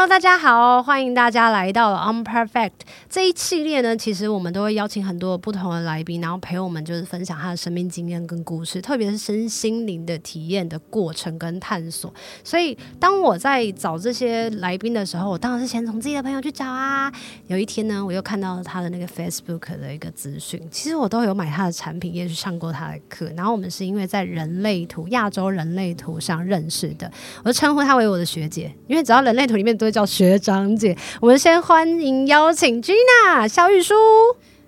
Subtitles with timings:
[0.00, 2.70] Hello，大家好，欢迎大家来到了 Unperfect
[3.10, 3.94] 这一系列呢。
[3.94, 12.10] 其实我们都会邀请很多不同的来宾，然后陪我们就是分享他的生命经验跟故事，特别是身心灵的体验的过程跟探索。
[12.42, 17.12] 所以，当我在找这些来宾的时候，我当然是先从自己的朋友去找啊。
[17.48, 23.30] 有一天呢，我又看到了他的那个 Facebook 的一个资讯，其实我都有买他的产品，也去上过他的课。
[23.36, 27.12] 然后我们是因为在人类图亚洲人类图上认识的，
[27.44, 29.76] 我就称呼他为我的学姐，因为只要人类图里面。
[29.80, 30.96] 都会叫学长姐。
[31.20, 33.92] 我们先欢迎邀请 Gina 萧玉书。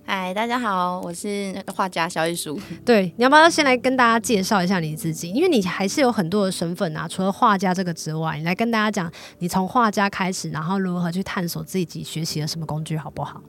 [0.05, 2.59] 嗨，大家好，我是画家小玉书。
[2.85, 5.31] 对，你要不要先来跟大家介绍一下你自己？
[5.31, 9.09] 因为你还是有很多的身份啊，除了画家这个之外，你来跟大家讲，
[9.39, 13.41] 你从画家开始，然后如何去探索自己学习了什么工具，好不好？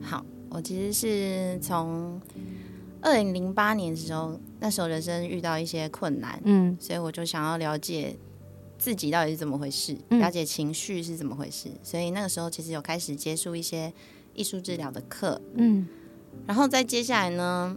[0.00, 2.20] 好，我其实是从
[3.00, 8.16] 二零零八年的时候，那时候人生遇到一些困难，嗯，所以我就想要了解。
[8.86, 9.96] 自己到底是怎么回事？
[10.10, 11.68] 了解情绪是怎么回事？
[11.70, 13.92] 嗯、所以那个时候其实有开始接触一些
[14.32, 15.84] 艺术治疗的课，嗯，
[16.46, 17.76] 然后再接下来呢，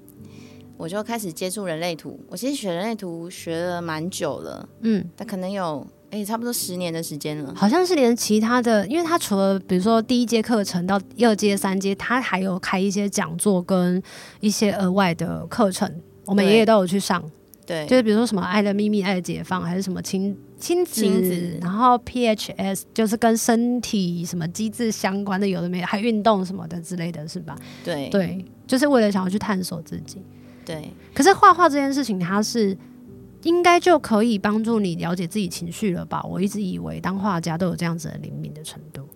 [0.78, 2.20] 我就开始接触人类图。
[2.28, 7.52] 我其实学人类图学了蛮久了，嗯，但可能有哎、欸，差不多十年的时间了。
[7.56, 14.00] 好像是连其他的，因为他除了比如说第一阶课程到二阶、三阶，他还有开一些讲座跟
[14.42, 15.92] 一些额外的课程，
[16.26, 17.24] 我们爷爷都有去上。
[17.70, 27.56] 对，就是比如说什么爱的秘密、爱的解放，还是什么亲亲子，亲子，然后 PHS 就是跟身体什么机制相关的，有的没有，还运动什么的之类的是吧？
[27.84, 30.18] 对对，就是为了想要去探索自己。
[30.66, 32.76] 对，可是画画这件事情，它是
[33.44, 36.24] 应该就可以帮助你了解自己情绪了吧？
[36.24, 39.08] 我一直以为当画家都有这样子的灵敏的程度。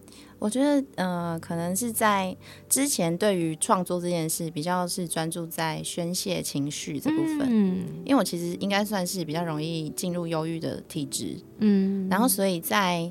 [0.44, 2.36] 我觉得，呃，可能是在
[2.68, 13.10] 之前对于创作这件事比较是专注在宣泄情绪这部分，嗯，因为我其实应该算是比较容易进入忧郁的体质，嗯，然后所以在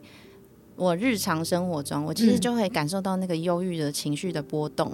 [0.76, 4.92] 我日常生活中，我其实就会感受到那个忧郁的情绪的波动。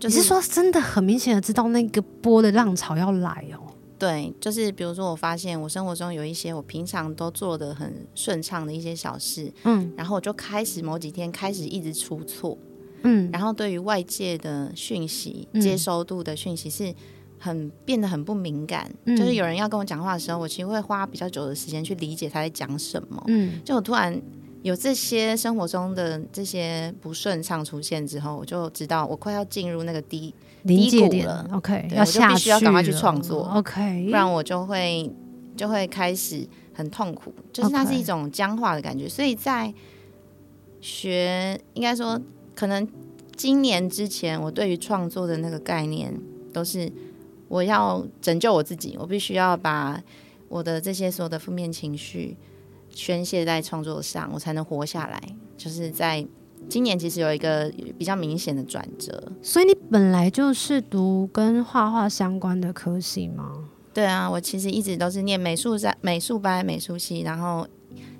[0.00, 3.71] 就是、你是说真的很明显的知道那个波的浪潮要来哦？
[4.02, 12.58] 对，就是比如说，我发现我生活中有一些我平常都做的很顺畅的一些小事，嗯，然后我就开始某几天开始一直出错，
[13.04, 16.92] 嗯，然后对于外界的讯息接收度的讯息是
[17.38, 24.20] 很变得很不敏感，嗯，就是有人要跟我讲话的时候，我其实会花比较久的时间去理解他在讲什么，嗯，就我突然。
[24.62, 30.32] 有这些生活中的这些不顺畅出现之后，我就知道我快要进入那个低
[30.64, 31.48] 低谷了。
[31.52, 33.44] OK，要下必须要赶快去创作。
[33.54, 35.10] OK，不然我就会
[35.56, 39.08] 就会开始很痛苦，就是它是一种僵化的感觉。
[39.08, 39.72] 所以在
[40.80, 42.20] 学，应该说，
[42.54, 42.86] 可能
[43.36, 46.12] 今年之前，我对于创作的那个概念
[46.52, 46.90] 都是
[47.48, 50.02] 我要拯救我自己，我必须要把
[50.48, 52.36] 我的这些所有的负面情绪。
[52.94, 55.18] 宣泄在创作上，我才能活下来。
[55.56, 56.22] 就是在
[56.68, 59.32] 今年，其实有一个比较明显的转折。
[59.42, 63.52] 所以你本来就是读跟画画相关的科系吗？
[63.92, 67.68] 对啊，我其实一直都是念美术在美术班、美术系，然后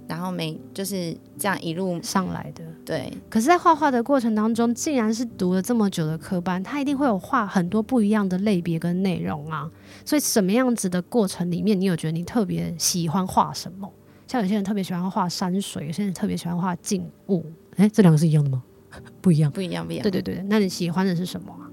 [0.07, 2.63] 然后美就是这样一路上来的。
[2.85, 9.71] 对，可是，在画画的过程当中，既然是读了这么久的科班，它一定会有画很多不一样的类别跟内容啊。
[10.05, 13.91] 所以，什么样子的过程里面，你有觉得你特别喜欢画什么？
[14.27, 17.45] 像有些人特别喜欢画山水，有些人特别喜欢画静物。
[17.77, 18.63] 哎，这两个是一样的吗？
[19.21, 20.03] 不一样，不一样，不一样。
[20.03, 21.71] 对对对，那你喜欢的是什么啊？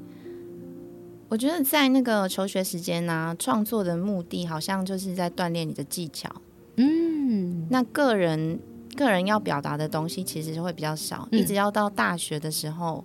[1.28, 6.30] 我觉得在那个求学时间呢、啊，创作的目的好像就是在锻炼你的技巧。
[6.78, 8.60] 嗯，那个人
[8.96, 13.04] 个人要表达的东西其实就会比较少，嗯、一直要到大学的时候，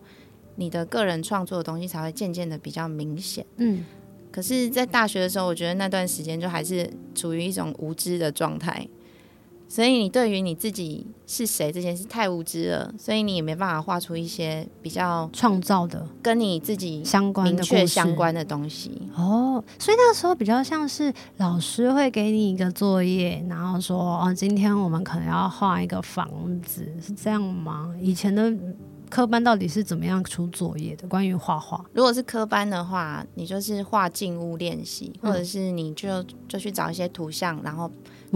[0.56, 3.44] 你的个人创作的东西才会渐渐的比较明显。
[3.56, 3.84] 嗯，
[4.30, 8.88] 可是，在大学的时候，我觉得那段时间就还是处于一种无知的状态。
[9.68, 19.02] 所以你对于你自己是谁这件事太无知了，所以你也没办法画出一些比较创造的、跟你自己相关、明确相关的东西。
[19.16, 26.30] 哦，所以那时候比较像是老师会给你一个作业，然后说：“哦，今天我们可能要画一个房
[26.62, 28.52] 子，是这样吗？”以前的
[29.10, 31.08] 科班到底是怎么样出作业的？
[31.08, 37.90] 关于画画，如果是科班的话，你就是画静物练习，或者是你就就去找一些图像，然后。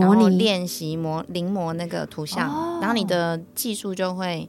[0.06, 4.48] 模拟练习模临摹那个图像，哦，然后你的技术就会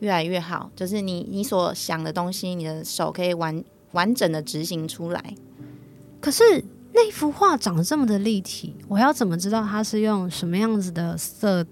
[0.00, 0.70] 越来越好。
[0.76, 5.34] 就是你你所想的东西，你的手可以完完整的执行出来。
[6.20, 6.42] 可是
[6.92, 11.64] 那幅画长得这么的立体，我要怎么知道它是用什么样子的色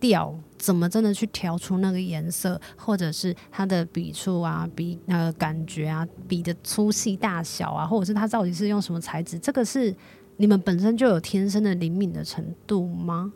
[0.00, 9.94] 调怎么真的去调出那个颜色，或者是它的笔触啊、笔那个感觉啊、笔的粗细大小啊，或者是它到底是用什么材质，这个是
[10.42, 13.32] 你们本身就有天生的灵敏的程度吗？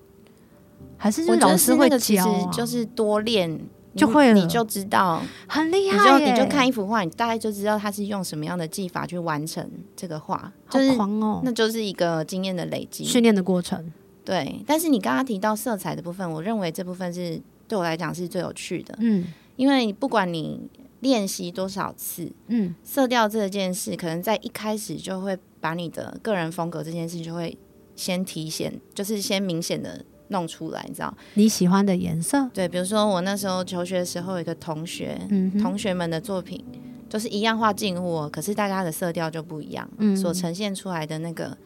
[0.96, 2.50] 还是就是老师会教啊？
[2.52, 3.60] 就是多练。
[3.94, 6.18] 就会了，你就知道很厉害。
[6.18, 10.52] 你就你就看一幅画，你大概就知道他是用什么样的技法去完成这个画。
[10.66, 11.40] 好狂哦！
[11.44, 13.90] 那就是一个经验的累积、训练的过程。
[14.24, 18.94] 对，但是你刚刚提到色彩的部分，我认为这部分是对我来讲是最有趣的。
[18.98, 19.24] 嗯，
[19.54, 20.60] 因为不管你
[21.00, 27.56] 练习多少次，嗯，色调这件事，可能在一开始就会把你的个人风格这件事就会
[27.94, 30.04] 先体现，就是先明显的。
[30.28, 32.50] 弄出来，你知道你喜欢的颜色？
[32.52, 36.64] 对，比如说我那时候求学的时候，有一个同学，嗯、同学们的作品
[37.08, 41.56] 就是一样画静物，可是大家的色调就不一样，嗯，所呈现出来的那个，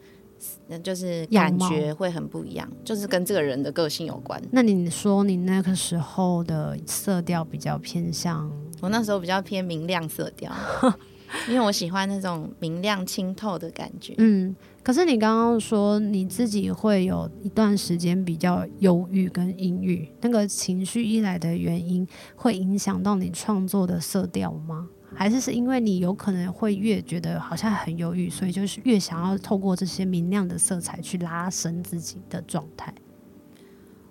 [0.83, 4.39] 就是感觉会很不一样，就是跟这个人的个性有关。
[4.51, 8.47] 那你说你那个时候的色调比较偏向？
[8.81, 10.51] 我那时候比较偏明亮色调，
[11.47, 14.53] 因为我喜欢那种明亮清透的感觉，嗯。
[14.83, 22.05] 可是你刚刚说你自己会有一段时间比较忧郁跟阴郁，那个情绪一来的原因
[22.35, 24.89] 会影响到你创作的色调吗？
[25.13, 32.91] 还是是因为你有可能会越觉得好像很忧郁，所以就是越想要透过这些明亮的色彩去拉伸自己的状态？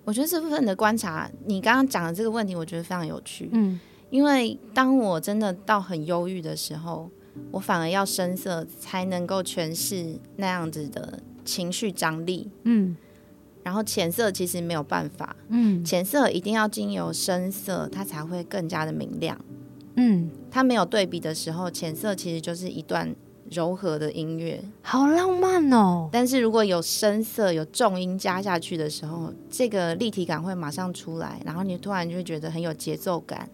[0.05, 3.49] 我觉得这部分的观察，你刚刚讲的这个问题，我觉得非常有趣。
[3.51, 3.77] 嗯，
[4.11, 7.09] 因为当我真的到很忧郁的时候。
[7.49, 12.95] 我反而要深色才能够诠释那样子的情绪张力，嗯，
[13.63, 19.39] 然后浅色其实没有办法，嗯，浅色一定要经由深色，它才会更加的明亮，
[19.95, 23.15] 嗯，它没有对比的时候，浅色其实就是一段
[23.49, 26.09] 柔和的音乐，好浪漫哦。
[26.11, 33.49] 但是如果有深色、有重音加下去的时候，这个立体感会马上出来，然后你突然就会觉得很有节奏感，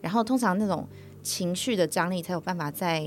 [0.00, 0.86] 然后通常那种。
[1.22, 3.06] 情绪的张力才有办法在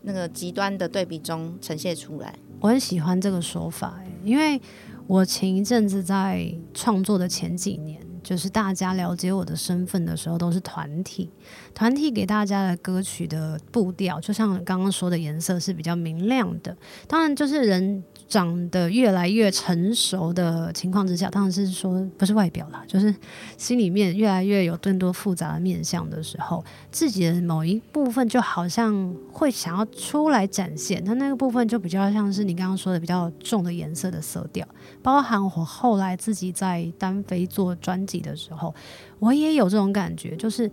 [0.00, 2.34] 那个极端的对比中呈现出来。
[2.60, 4.58] 我很喜欢这个说法，因为
[5.06, 11.30] 我前一阵子在创作的前几年，就是大家了解我的身份的时候，都是团体，
[11.72, 16.76] 团体给大家的歌曲的步调，就像刚刚说的颜色是比较明亮的。
[17.06, 18.02] 当然，就是人。
[18.26, 23.14] 长得越来越成熟的情况之下，当然是说不是外表啦，就是
[23.58, 31.02] 心里面越来越有更多复杂的面相的时候，自己的某一部分就好像会想要出来展现。
[31.04, 34.66] 那那个部分就比较像是你刚刚说的比较重的颜色的色调，
[35.02, 38.74] 包含我后来自己在单飞做专辑的时候，
[39.18, 40.70] 我也有这种感觉，就是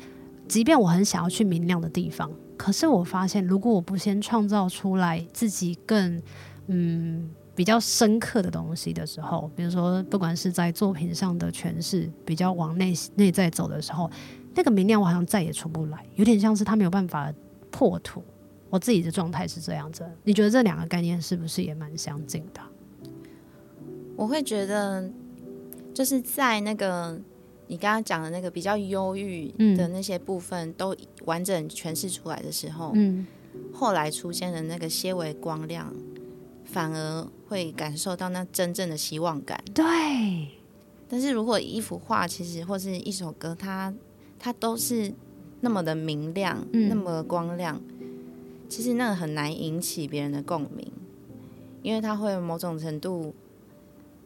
[0.47, 6.21] 即便我很想要去明亮的地方，可是我发现如果我不先创造出来自己更
[6.67, 7.29] 嗯。
[7.53, 14.09] 比较深刻的东西的时候，比如说，不管是在作品上的诠释，比较往内内在走的时候，
[14.55, 17.31] 那个明亮我好像再也出不来，有点像是他没有办法
[17.69, 18.23] 破土。
[18.69, 22.61] 我自己的状态是这样子，你觉得这两个概念是不是也蛮相近的？
[24.15, 25.07] 我会觉得，
[25.94, 27.19] 就是在那个
[27.71, 29.47] 你刚刚讲的那个比较忧郁
[29.77, 33.25] 的那些部分都完整诠释出来的时候，嗯，
[33.73, 35.91] 后来出现的那个些微光亮。
[36.65, 39.62] 反而会感受到那真正的希望感。
[39.73, 39.83] 对，
[41.09, 43.94] 但是如果一幅画，其实或是一首歌，它
[44.40, 45.13] 它都是
[45.59, 47.81] 那么的明亮，嗯、那么的光亮，
[48.69, 50.90] 其实那个很难引起别人的共鸣，
[51.81, 53.35] 因为它会有某种程度，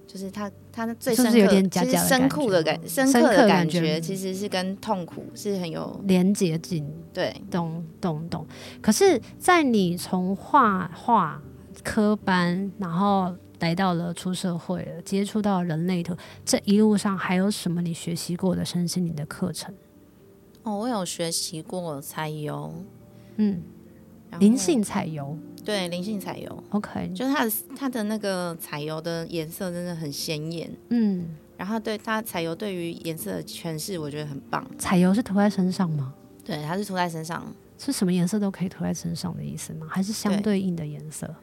[0.07, 6.89] 就是他他最深刻、有点假假的深刻的感、深刻的感觉，其实是跟痛苦是很有连接性。
[7.13, 8.45] 对，懂懂懂。
[8.81, 11.41] 可是，在你从画画。
[11.83, 19.71] 科班，然后来到了出社会了，接触到人类的，这一路上还有什么你学习过的身心灵的课程？
[20.63, 22.73] 哦，我有学习过才有，
[23.35, 23.61] 嗯，
[24.39, 31.25] 灵性彩油，对，灵性彩油，OK，就是它的它的那个彩油的颜色真的很鲜艳，嗯，
[31.57, 34.65] 然后对它彩油对于颜色的诠释，我觉得很棒。
[34.77, 36.13] 彩油是涂在身上吗？
[36.43, 37.45] 对，它是涂在身上，
[37.77, 39.87] 是什么颜色都可以涂在身上的意思吗？
[39.89, 41.33] 还是相对应的颜色？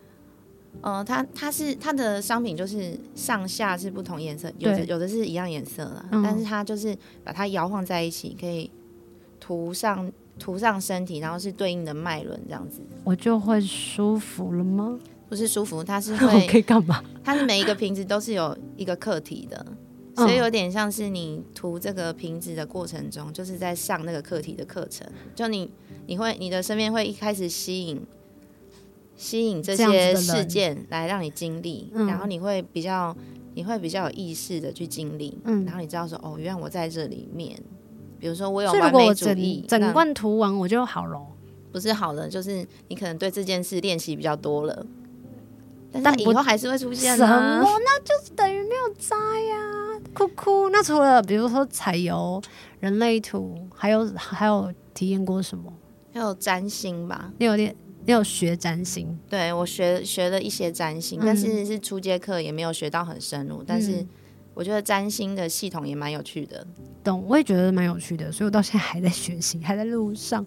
[0.81, 8.71] 呃，它它是它的商品就是上下是不同颜色，有的有的是一样颜色的，嗯、但是它就是把它摇晃在一起，可以
[9.39, 10.11] 涂上
[10.43, 14.99] 涂上身体，然后是对应的脉轮这样子，我就会舒服了吗？
[15.29, 17.01] 不是舒服，它是会 可以干嘛？
[17.23, 19.65] 它是每一个瓶子都是有一个课题的，
[20.17, 25.07] 所以有点像是你涂这个瓶子的过程中，就是在上那个课题的课程，
[25.37, 25.71] 就你
[26.07, 28.05] 你会你的身边会一开始吸引。
[29.15, 33.15] 吸引这些事件来让你经历，嗯、然后你会比较
[33.55, 37.57] 你会比较有意识的去经历，嗯，然后你知道说，哦，原来我在这里面，
[38.23, 41.21] 比如说我有完美主义，整，整罐涂完我就好了，
[41.73, 44.87] 不是好了，就是你可能对这件事练习比较多了，
[46.05, 47.65] 但以后还是会出现什么？
[47.65, 50.69] 那就是等于没有摘呀，哭哭。
[50.69, 52.41] 那除了比如说彩油、
[52.79, 55.73] 人类图，还有还有体验过什么？
[56.15, 57.33] 还有占星吧？
[57.39, 57.75] 你有点。
[58.05, 59.17] 你有学占星？
[59.31, 63.63] 对，我学学了一些占星，嗯、但是是初阶课，也没有学到很深入。
[63.63, 64.05] 嗯、但是
[64.55, 66.67] 我觉得占星的系统也蛮有趣的。
[67.03, 70.45] 懂，我也觉得蛮有趣的，所以我到现在还在学习，还在路上。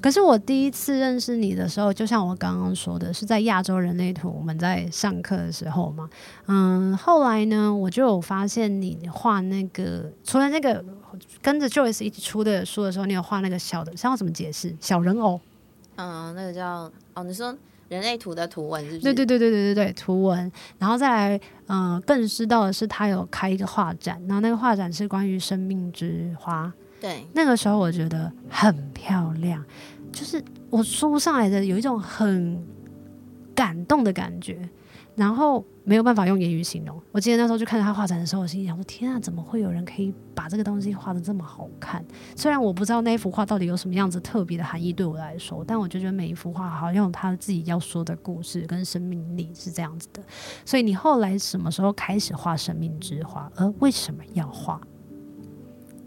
[0.00, 6.08] 可是我第一次认识你的时候，就像我刚刚说的，是在亚洲人类图，我们在上课的时候嘛。
[6.46, 10.82] 嗯，后来呢，我就有发现你画那个，除了那个
[11.42, 14.74] 跟着 Joyce 一起出的书的时候，你有画那个小的，像要怎么解释？
[14.80, 15.38] 小人偶。
[15.96, 17.54] 嗯，那个叫哦，你说
[17.88, 19.00] 人类图的图文是不是？
[19.00, 20.52] 对对对对对对对，图文。
[20.78, 26.72] 然后再来，嗯、呃，更知道的是，他有开一个画展，然后那个画展是关于生命之花。
[27.00, 29.64] 对，那个时候我觉得很漂亮，
[30.12, 32.60] 就是我说不上来的，有一种很
[33.54, 34.68] 感动的感觉。
[35.18, 36.96] 然后没有办法用言语形容。
[37.10, 42.04] 我记得那时候去看他画展的时候，我心想说：天啊，怎么会有人可以把这个东西画得这么好看？
[42.36, 50.22] 虽然我不知道那一幅画到底有什么样子特别的含义对我来说，但我就觉得每一幅画好像有他自己要说的故事跟生命力是这样子的。
[50.64, 53.50] 所以你后来什么时候开始画生命之花？
[53.56, 54.80] 而为什么要画？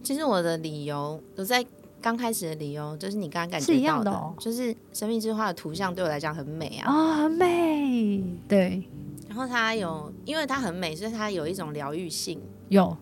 [0.01, 1.65] 其实我的理由，我在
[2.01, 8.83] 刚开始的理由就是你刚刚感觉到的，是一样的哦，就是生命之花的图像对我来讲很美啊，啊、哦，很美，对。
[9.29, 12.41] 然后它有，因为它很美，所以它有一种疗愈性。
[12.67, 12.97] 有。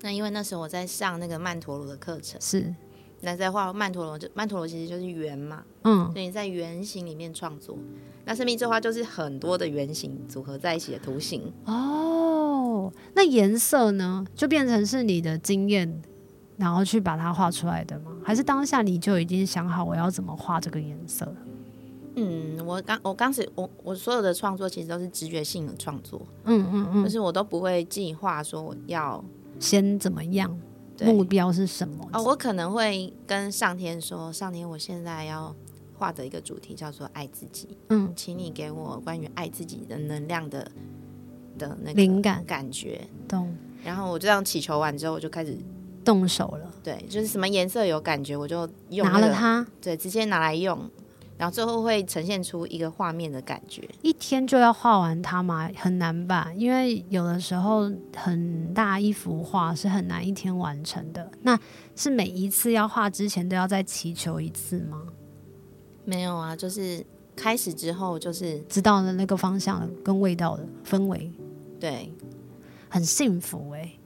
[0.00, 2.74] 那因为那时候我在上那个曼陀罗的课程，是。
[3.20, 7.76] 那在画曼陀罗，就曼陀罗其实就是圆嘛，嗯，所以你在圆形里面创作。
[8.24, 11.52] 那生命之花就是很多的圆形组合在一起的图形。
[11.64, 16.00] 哦，那颜色呢，就变成是你的经验，
[16.58, 18.12] 然后去把它画出来的吗？
[18.22, 21.32] 还是当下你就已经想好我要怎么画这个颜色？
[22.16, 29.24] 嗯，我刚我刚时我我所有的创作其实都是直觉性的创作，嗯嗯嗯，就是我都不会计划说我要
[29.60, 30.58] 先怎么样，
[31.04, 32.08] 目标是什么？
[32.12, 35.54] 哦，我可能会跟上天说，上天，我现在要
[35.96, 40.68] 画的一个主题叫做爱自己，嗯，请你给我关于爱自己的能量的
[41.56, 43.56] 的那个灵感感觉，懂？
[43.84, 45.56] 然后我就这样祈求完之后，我就开始
[46.08, 50.90] 动手了，对，就是什么颜色有感觉，我就用、那个、拿了它，对，直接拿来用。
[51.36, 53.86] 然后最后会呈现出一个画面的感觉。
[54.00, 55.70] 一天就要画完它吗？
[55.76, 56.50] 很难吧？
[56.56, 61.30] 因为有的时候很大一幅画是很难一天完成的。
[61.42, 61.60] 那
[61.94, 65.02] 是每一次要画之前都要再祈求一次吗？
[66.06, 67.04] 没有啊，就是
[67.36, 71.30] 开始之后就是知道了那个方向跟味道的氛围，
[71.78, 72.10] 对，
[72.88, 73.97] 很幸福哎、欸。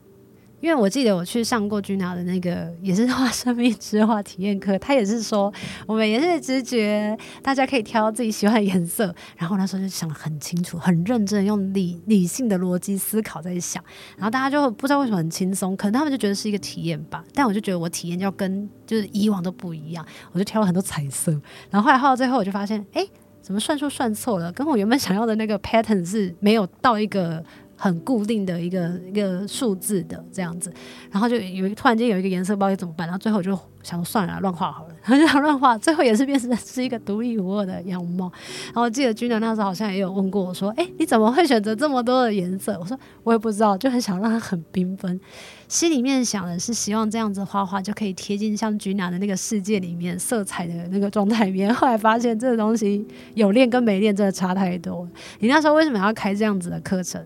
[0.63, 5.53] 因为我记得我去上过 Gina 的那个也是画生命之花体验课，他也是说
[5.85, 9.13] 我们也是直觉，大家可以挑自己喜欢的颜色。
[9.35, 13.83] 然后那时候就想得很清楚，很认真，用理理性的逻辑思考在想。
[14.15, 17.21] 然后大家就不知道为什么很轻松，可能他们就觉得是一个体验吧。
[17.33, 21.33] 但我就觉得我体验要跟就是以往都不一样，我就挑了很多彩色。
[21.69, 23.05] 然后后来画到最后，我就发现，哎，
[23.41, 24.49] 怎么算数算错了？
[24.53, 27.43] 跟我原本想要的那个 pattern 是没有到一个。
[27.83, 30.73] 很固定的一个一个数字的这样子，
[31.11, 38.31] 然后就有突然间有一个颜色不知道怎么办，然后最后就想说算了，乱画好了，然 后就想乱画，最后也是变成是一个独一无二的样貌。
[38.67, 45.19] 然后我记得 Gina 那时候好像也有问过我说：“哎，你怎么会选择这么多的颜色？”我说：“我也不知道，就很想让它很缤纷。”
[45.67, 51.73] 心里面想的是希望这样子画画就可以贴近像 Gina 的那个世界里面色彩的那个状态里面。
[51.73, 55.05] 后来发现这个东西有练跟没练真的差太多。
[55.39, 57.21] 你那时候为什么要开这样子的课程？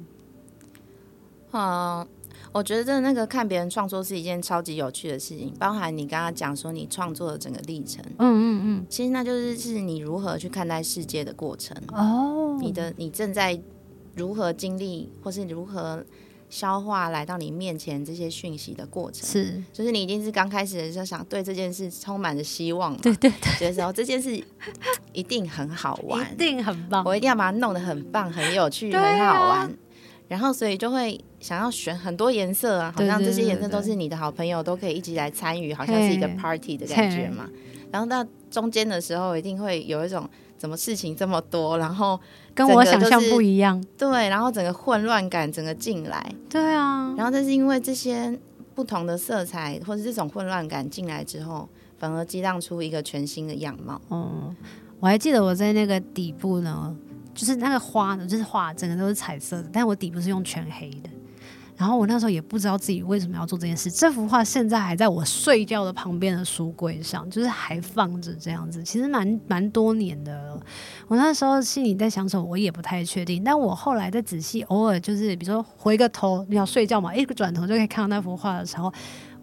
[1.52, 2.06] 嗯，
[2.52, 13.60] 我觉得那个看别人创作是一件超级有趣的事情，包含你刚刚讲说你创作的整个历程，嗯嗯嗯，其实那就是是你如何去看待世界的过程哦，你的你正在
[14.16, 16.04] 如何经历或是如何
[16.50, 24.44] 消化来到你面前这些讯息的过程，是，就是你一定是刚开始的时候想对这件事充满着希望，对对对，觉得说这件事
[25.14, 29.78] 一定很好玩，一定很棒，我一定要把它弄得很棒、很有趣、啊、很好玩。
[30.30, 37.48] 然后，所以就会想要选很多颜色啊，好像这些颜色都是你的好朋友，都可以一起来参与，好像是一个 party 的感觉嘛。
[37.90, 42.20] 然后到中间的时候，一定会有一种怎么事情这么多，然后
[42.54, 43.82] 跟我想象不一样。
[43.98, 46.30] 对，然后整个混乱感整个进来。
[46.50, 47.14] 对啊。
[47.16, 48.38] 然后但是因为这些
[48.76, 54.02] 不同的色彩或者这种混乱感进来之后，反而激荡出一个全新的样貌。
[54.10, 54.54] 嗯，
[55.00, 56.94] 我还记得我在那个底部呢。
[57.34, 61.10] 就是那个花呢，就是画整个都是彩色的，但我底部是用全黑的。
[61.78, 63.90] 然后我那时候也不知道自己为什么要做这件事。
[63.90, 70.60] 这幅画现在还在我睡觉的旁边的书柜上，就是还放着这样子，其实蛮蛮多年的了。
[71.08, 73.44] 我那时候心里在想什么，我也不太确定。
[73.44, 78.92] 但我后来再仔细，偶尔就是比如说回个头，你要睡觉嘛，一个转头就可以看到那幅画的时候。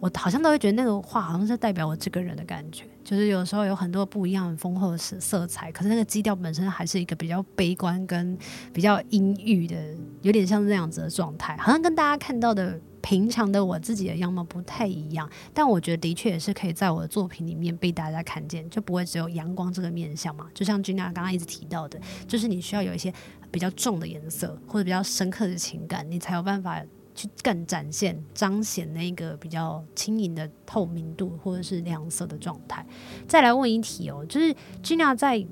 [0.05, 8.37] 我好像都会觉得那个画好像是代表我这个人的感觉，就是有时候有很多不一样很丰厚的色色彩，可是那个基调本身还是一个比较悲观跟
[8.71, 9.75] 比较阴郁的，
[10.21, 15.27] 有点像这样子的状态，好像跟大家看到的平常的我自己的样貌不太一样。
[15.55, 20.47] 但我觉得的确也是可以在我的作品里面被大家看见，就不会只有阳光这个面相嘛。
[20.53, 23.11] 就像君娜刚刚一直提到的，就是你需要有一些
[23.51, 26.79] 比较重的颜色或者比较深刻的情感，你才有办法。
[27.15, 32.85] 去更展现、彰显那个比较轻盈的透明度，或者是亮色的状态。
[33.29, 35.45] 再来问一题哦，就是 Gina 在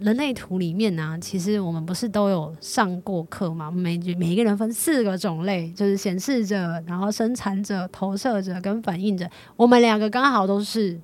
[0.00, 3.70] 人类图里面呢、其实我们不是都有上过课吗？
[3.70, 9.30] 每每一个人分四个种类，就是显示者、然后生产者、投射者跟反映者。
[9.56, 11.00] 我们两个刚好都是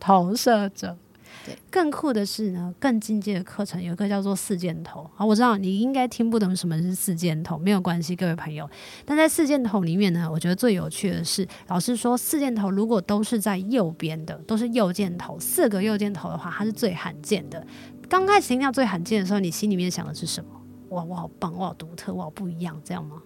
[0.00, 0.96] 投射者。
[1.44, 5.08] 对，更酷的是呢，更进阶的课程有一个叫做四箭头。
[5.14, 8.68] 好，我知道你应该听不懂什么是四箭头，没有关系，各位朋友。
[9.04, 17.66] 但在四箭头里面呢，我觉得最有趣的是，老师说四箭头如果都是在右边的，都是右箭头，四个右箭头的话，它是最罕见的。
[18.08, 20.50] 刚开始听到最罕见的时候，你心里面想的是什么？
[20.90, 23.22] 哇，我好棒，我好独特，我好不一样，这样吗？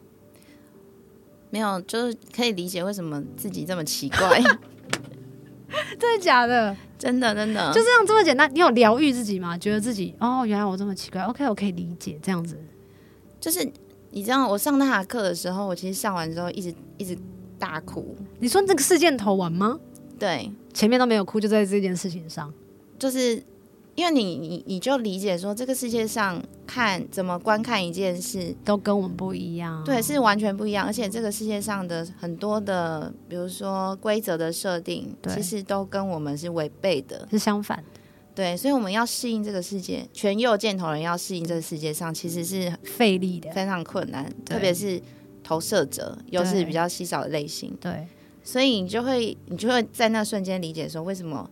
[1.50, 4.40] 没有，就是可以理解为什么自己这么奇怪。
[5.98, 6.76] 真的假的？
[6.98, 8.50] 真的真的，就这样这么简单？
[8.54, 9.56] 你有疗愈自己吗？
[9.58, 11.20] 觉得自己哦，原来我这么奇怪。
[11.22, 12.58] OK，我可以理解这样子。
[13.40, 13.66] 就是
[14.10, 17.16] 你知道，我上那堂课的时候，我其实上完之后一直一直
[17.58, 18.16] 大哭。
[18.38, 19.78] 你说这个事件头完吗？
[20.18, 22.52] 对，前面都没有哭，就在这件事情上，
[22.98, 23.42] 就是。
[23.96, 30.84] 因为你你你就理解说，这个世界上看怎么观看一件事都跟我们不一样，对，是完全不一样。
[30.84, 37.82] 而且这个世界上的很多的，比如说规则的设定，其实都跟我们是违背的，是相反。
[38.34, 44.30] 对，所以我们要适应这个世界，全右箭头人要适应这个世界上，其实是费力的，非常困难。
[44.44, 45.00] 特别是
[45.42, 47.74] 投射者，又是比较稀少的类型。
[47.80, 48.06] 对，
[48.44, 51.50] 所以你就会你就会在那瞬间理解说，为什么。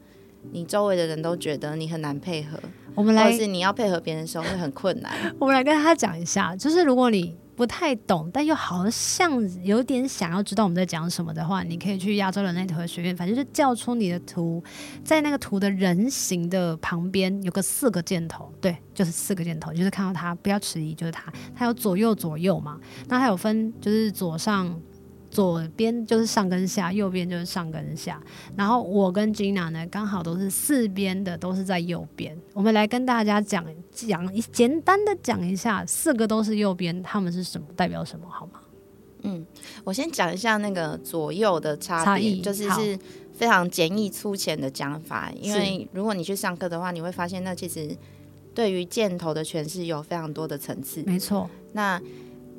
[0.52, 2.58] 你周围的人都觉得你很难配合，
[2.94, 5.12] 我们来，或是你要配合别人的时候会很困难。
[5.38, 14.62] 我们来跟他讲一下，就是如果你不太懂，但又好像有点想要知道我们在讲什么的话，你可以去亚洲人类图学院，反正就叫出你的图，
[15.04, 22.78] 在那个图的人形的旁边有个四个箭头，对，就是四个箭头，就是看到它，不要迟疑，就是它，它有左右左右嘛，
[23.08, 24.80] 那它有分，就是左上。
[25.34, 28.22] 左边就是上跟下，右边就是上跟下。
[28.56, 32.38] 然后我跟 Gina 呢，刚好都是四边的，都是在右边。
[32.52, 38.60] 我们来跟大家讲讲一简单的讲一下，四个都是右边，他们是什么，代表什么，好吗？
[39.22, 39.44] 嗯，
[39.82, 42.96] 我先讲一下那个左右的差别，就是是
[43.32, 45.32] 非常简易粗浅的讲法。
[45.40, 47.96] 因为如果你去上课的话，你会发现那其实
[48.54, 51.02] 对于箭头的诠释有非常多的层次。
[51.04, 52.00] 没错，那。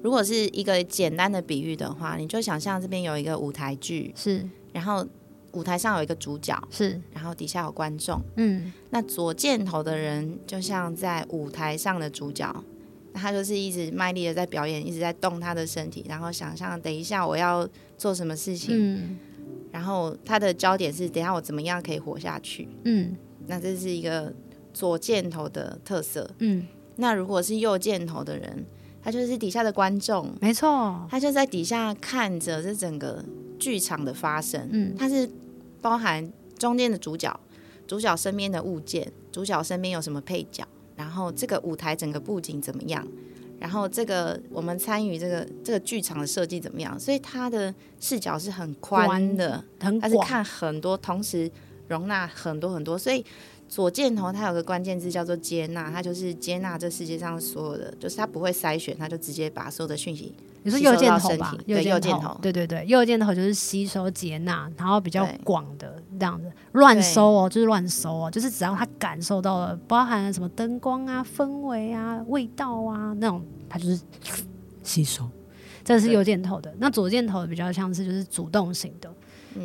[0.06, 5.04] 如果是一个简单的比喻的话，你就想象这边有一个舞台剧，是，然后
[5.54, 12.56] 舞台上有一个主角，是，然后底下有观众，嗯，那左箭头的人就像在舞台上的主角，
[13.13, 19.18] 那他就是一直卖力的在表演，一直在动他的身体，然后想象等一下我要做什么事情，嗯，
[19.72, 24.32] 然后他的焦点是等一下我怎么样可以活下去，嗯，那这是一个
[24.72, 28.63] 左箭头的特色，嗯，那如果是右箭头的人。
[29.06, 33.24] 他就是底下的观众，没错，他就在底下看着这整个
[33.60, 34.68] 剧场的发生。
[34.72, 35.30] 嗯，他是
[35.80, 37.39] 包含中间的主角，
[37.86, 43.08] 主角身边的物件，主角身边有什么配角，然后这个舞台整个布景怎么样，
[43.60, 51.52] 然后这个我们参与这个这个剧场的设计怎么样，所以他的视角是很宽的，很他是看很多，同时
[51.89, 53.24] 容纳很多很多，所以。
[53.67, 60.34] 左箭头，它有个关键字叫做接纳，它就是接纳这世界上所有的，就是它不会筛选，它就直接把所有的讯息。
[60.63, 74.01] 你说右箭头吧，对，右箭头，对对对，右箭头就是吸收接纳，然后比较广的这样子，乱收哦，就是乱收哦，就是只要他感受到了，包含了什么灯光啊、氛围啊、味道啊那种，它就是
[74.82, 75.30] 吸收。
[75.84, 79.13] 这是右箭头的，那左箭头比较像是就是主动型的。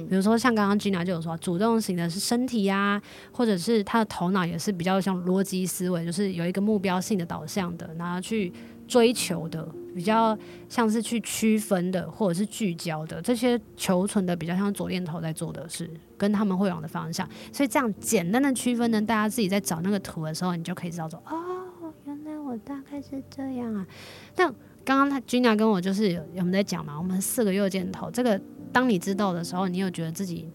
[0.09, 3.01] 比如说像刚刚 Gina 就有说，主动型的是身体呀、
[3.33, 8.53] 或者是他的头脑也是比较像逻辑思维，就是有一个目标性的导向的，然后去
[8.87, 10.37] 追求的，比较
[10.69, 17.29] 像是去区分的，或者是聚焦的，这些求存的比较像左箭头在做的事，跟他们会往的方向。
[17.53, 23.87] 所以这样简单的区分呢，大家自己在找那个图的时候，你就可以知道说，哦，原来我大概是这样啊。
[24.35, 24.53] 但
[24.85, 28.41] 刚刚他 Gina 跟我就是有我们在讲嘛，我们四个右箭头，这个
[28.73, 30.49] 当你知道的时候，你有觉得自己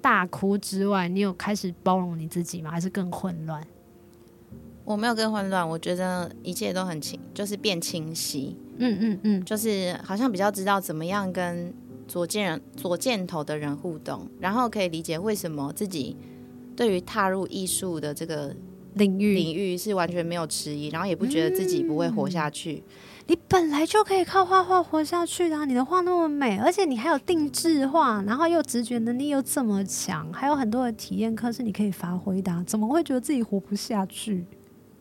[0.00, 2.70] 大哭之外，你有开始包容你自己吗？
[2.70, 3.62] 还是更混乱？
[4.84, 8.56] 我没有更混乱，我觉得一切都很清，就是变清晰。
[8.78, 11.72] 嗯嗯嗯，就是好像比较知道怎么样跟
[12.08, 16.16] 左箭人、左箭头的人互动，然后可以理解为什么自己
[16.74, 18.54] 对于踏入艺术的这个
[18.94, 22.82] 领域领域是完全没有迟疑，然后也不觉得自己不会活下去。
[22.86, 22.92] 嗯、
[23.26, 34.44] 你本来就可以靠画画活下去的，你的画那么美，而且你还有定制画，然后又直觉能力又这么强，还有很多的体验课是你可以发挥的，怎么会觉得自己活不下去？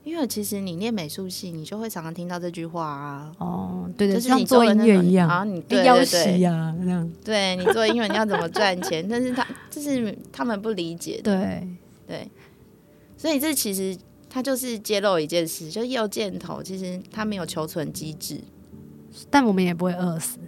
[0.03, 3.31] 因为其实你念美术系，你就会常常听到这句话啊。
[3.37, 7.11] 哦，对对，就是你做音乐一样，然后你对要洗啊，那样。
[7.23, 9.07] 对你做音乐，你要怎么赚钱？
[9.07, 11.21] 但是他就是他们不理解。
[11.23, 11.67] 对
[12.07, 12.27] 对，
[13.15, 13.95] 所以这其实
[14.33, 18.39] 他就是揭露一件事，就是右箭头其实他没有求存机制，
[19.29, 20.39] 但我们也不会饿死，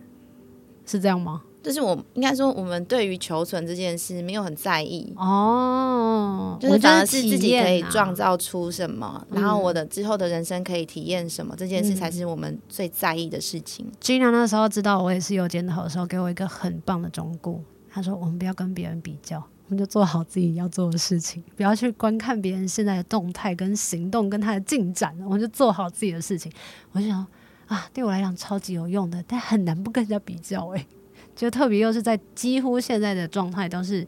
[0.86, 1.42] 是这样吗？
[1.62, 5.14] 就是我应该说，我们对于求存这件事没有很在意。
[5.16, 13.90] 哦，就是反而是自己可以创造出什么，然后我的之后的人生可以体验什么，这件事才是我们最在意的事情。
[14.02, 17.58] Gina 那时候知道我也是右箭头的时候，给我一个很棒的忠告，
[17.90, 26.52] 他说：“我们不要跟别人比较，我们就做好自己要做的事情，不要去观看别人现在的动态跟行动跟他的进展，我们就做好自己的事情。”
[26.92, 27.26] 我想
[27.68, 30.88] 啊，对我来讲超级有用的，但很难不跟人家比较哎、欸。
[31.36, 34.08] 就特别又是在几乎现在的状态都是，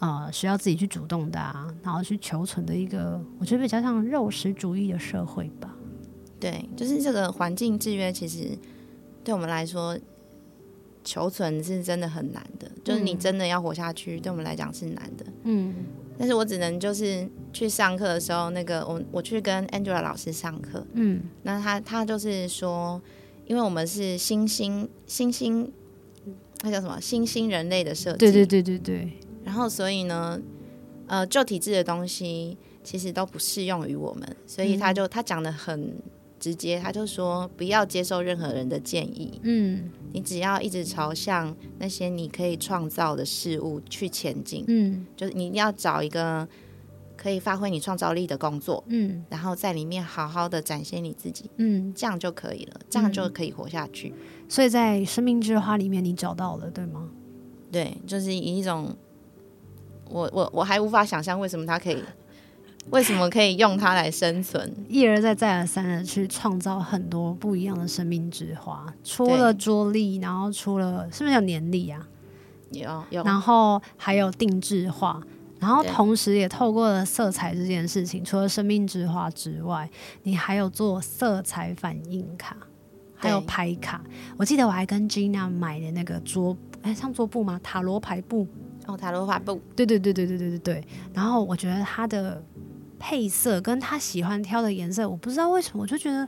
[0.00, 5.72] 呃，需要自己去主动的啊，然后去求存的一个，我觉得比较像肉食主义的社会吧。
[6.40, 8.58] 对，就是这个环境制约，其实
[9.22, 9.96] 对我们来说，
[11.04, 12.68] 求存是真的很难的。
[12.82, 15.24] 就是你真的要活下去，对我们来讲是难的。
[15.44, 15.74] 嗯，
[16.18, 23.00] 但是我只能就是去上课的时候，那个我我去跟 Angela 老师上课，嗯，那他他就是说，
[23.46, 25.72] 因为我们是新兴新兴。
[26.62, 28.18] 那叫什么新兴人类的设计？
[28.20, 29.12] 对对对对对。
[29.44, 30.40] 然后，所以呢，
[31.06, 35.94] 呃，旧体制的东西其实都不适用于我们，所以他就、嗯、他讲的很
[36.40, 39.38] 直接，他就说不要接受任何人的建议。
[39.42, 44.64] 嗯，你只要一直朝向那些你可以创造的事物去前进。
[44.68, 46.48] 嗯，就是你一定要找一个
[47.16, 48.82] 可以发挥你创造力的工作。
[48.86, 51.50] 嗯，然后在里面好好的展现你自己。
[51.56, 54.08] 嗯，这样就可以了，这样就可以活下去。
[54.10, 54.14] 嗯
[54.46, 57.08] 所以在生命之花里面，你找到了，对吗？
[57.72, 58.94] 对，就是以一种，
[60.08, 61.96] 我我我还无法想象为什么它可以，
[62.90, 72.06] 为什么可以用它来生存，一而再再而三的去创造很多不一样的生命之花，除了桌力，然后除了是不是有年历啊？
[72.70, 75.20] 有有，然后还有定制化，
[75.58, 79.88] 然后同时也透过了色彩这件事情，除了生命之花之外，
[80.22, 82.56] 你还有做色彩反应卡。
[83.16, 84.04] 还有牌卡，
[84.36, 87.58] 我记得我还跟 Gina 买的那个桌，哎，像桌布吗？
[87.62, 88.46] 塔罗牌布
[88.84, 90.84] 哦，塔罗牌布，对对对对对对对对。
[91.14, 92.44] 然后我觉得它的
[93.06, 96.26] 配色跟他喜欢挑的颜色，我不知道为什么，我就觉得。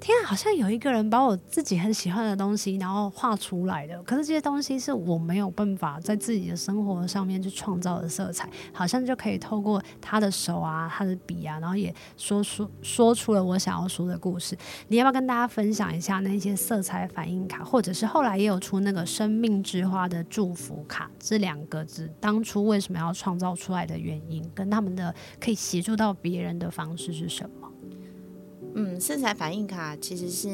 [0.00, 4.02] 天啊，好像有一个人把我自己很喜欢的东西，然后画出来的。
[4.02, 14.56] 可是这些东西是我没有办法在自己的生活上面去创造的色彩，好像就可以透过他的手啊，他的笔啊，然后也说出说出了我想要说的故事。
[14.88, 27.69] 你要不要跟大家分享一下那些色彩反应卡，或者是后来也有出那个生命之花的祝福卡这两个字，当初为什么要创造出来的原因，跟他们的可以协助到别人的方式是什么？
[28.74, 30.48] 嗯，色彩反应卡其实是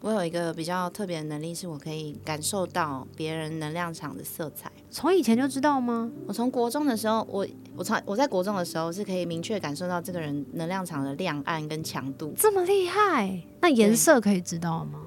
[0.00, 4.70] 我有一个比较特别的能力，是我可以感受到别人能量场的色彩。
[4.90, 6.10] 从以前就知道吗？
[6.26, 12.34] 我从国中的时候，我我从我在国中的时候是可以明确感受到这个人能量场的亮暗跟强度。
[12.36, 13.42] 这么厉害？
[13.60, 15.00] 那颜色可以知道吗？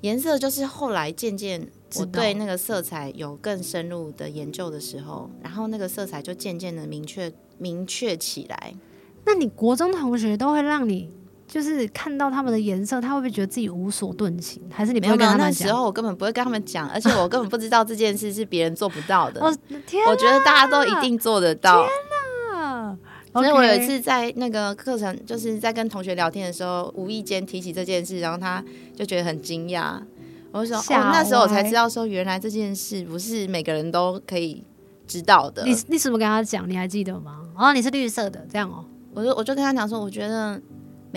[0.00, 8.74] 颜色就是后来渐渐我对那个色彩有更深入的研究的时候，然后那个色彩就渐渐的明确明确起来。
[9.24, 11.10] 那你国中同学都会让你？
[11.48, 14.62] 就是看到他们的颜色，他会不会觉得自己无所遁形？
[14.70, 15.48] 还是你没有跟他们讲？
[15.48, 19.40] 那时候我根本不会跟他们讲，而且我根本不知道这件事是别人做不到的。
[19.40, 19.56] 哦，
[19.86, 20.06] 天！
[20.06, 21.80] 我觉得大家都一定做得到。
[21.80, 21.90] 天
[22.52, 22.96] 哪！
[23.32, 28.62] 所以我有一次在那个课程，就是在跟同学聊天的时候，无意间提起这件事，然后他
[28.94, 29.98] 就觉得很惊讶。
[30.52, 34.62] 我就说：“哦，那时候我才知道，说原来这件事不是每个人都可以
[35.06, 36.68] 知道的。”你你怎么跟他讲？
[36.68, 37.40] 你还记得吗？
[37.56, 38.84] 哦，你是绿色的，这样哦。
[39.14, 40.60] 我就我就跟他讲说，我觉得。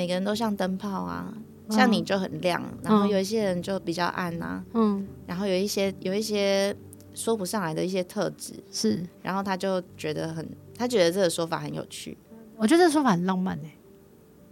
[0.01, 1.31] 每个人都像灯泡啊，
[1.69, 6.75] 像你就很亮，嗯、然后有一些人就比较暗啊，嗯，然后有一些有一些
[7.13, 12.17] 说不上来的一些特质是，然后他就觉得很，他觉得这个说法很有趣，
[12.57, 13.77] 我觉得这个说法很浪漫哎、欸，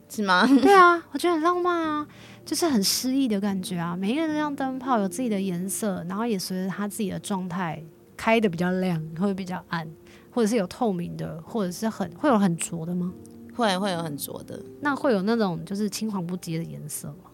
[0.07, 0.45] 是吗？
[0.61, 2.07] 对啊， 我觉得很浪漫啊，
[2.45, 3.95] 就是很诗意的感觉啊。
[3.95, 7.83] 每一个亮灯泡有自己的颜色，然后也随着他自己的状态
[8.15, 9.89] 开的比较亮，会比较暗，
[10.29, 13.11] 或者是有透明的，或者是很会有很浊的吗？
[13.59, 14.59] 会会有很浊的。
[14.81, 17.29] 那会有那种就是青黄不接的颜色吗？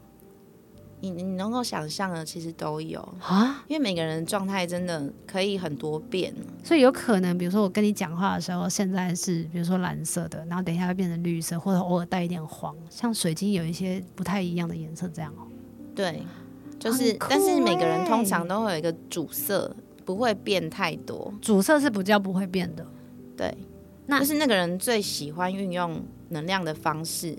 [1.01, 6.33] 你你能够想象的，其实都有啊，因为每个人状态真的可以很多变，
[6.63, 15.45] 所以有可能，比如说我跟你讲话的时候，现在是比如说蓝色的，然后等一下会变成绿色，或者偶尔带一点黄，像水晶有一些不太一样的颜色，这样哦。
[15.93, 16.23] 对，
[16.79, 21.31] 就是，欸、但是每个人通常都会有一个主色，不会变太多。
[21.41, 22.85] 主色是比较不会变的，
[23.37, 23.55] 对，
[24.07, 27.37] 那就是那个人最喜欢运用能量的方式，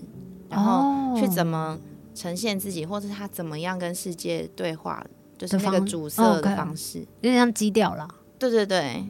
[0.49, 1.79] 然后去怎么。
[2.17, 5.05] 呈现自己，或者他怎么样跟世界对话，
[5.37, 8.07] 就是那个主色的方式，有点像基调了。
[8.39, 9.05] 对对对，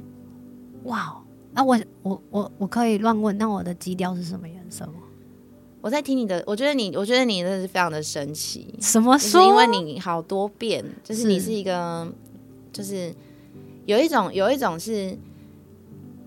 [0.83, 1.23] 哇！
[1.53, 4.95] 那我我我我可以乱问，那我的基调是什么颜色吗？
[5.79, 8.75] 我在听你的，我觉得你，我觉得你真的是非常的神奇。
[8.81, 9.41] 什么说？
[9.41, 12.13] 因为你好多变，就是你是一个，是
[12.73, 13.15] 就是
[13.85, 15.17] 有一种有一种是，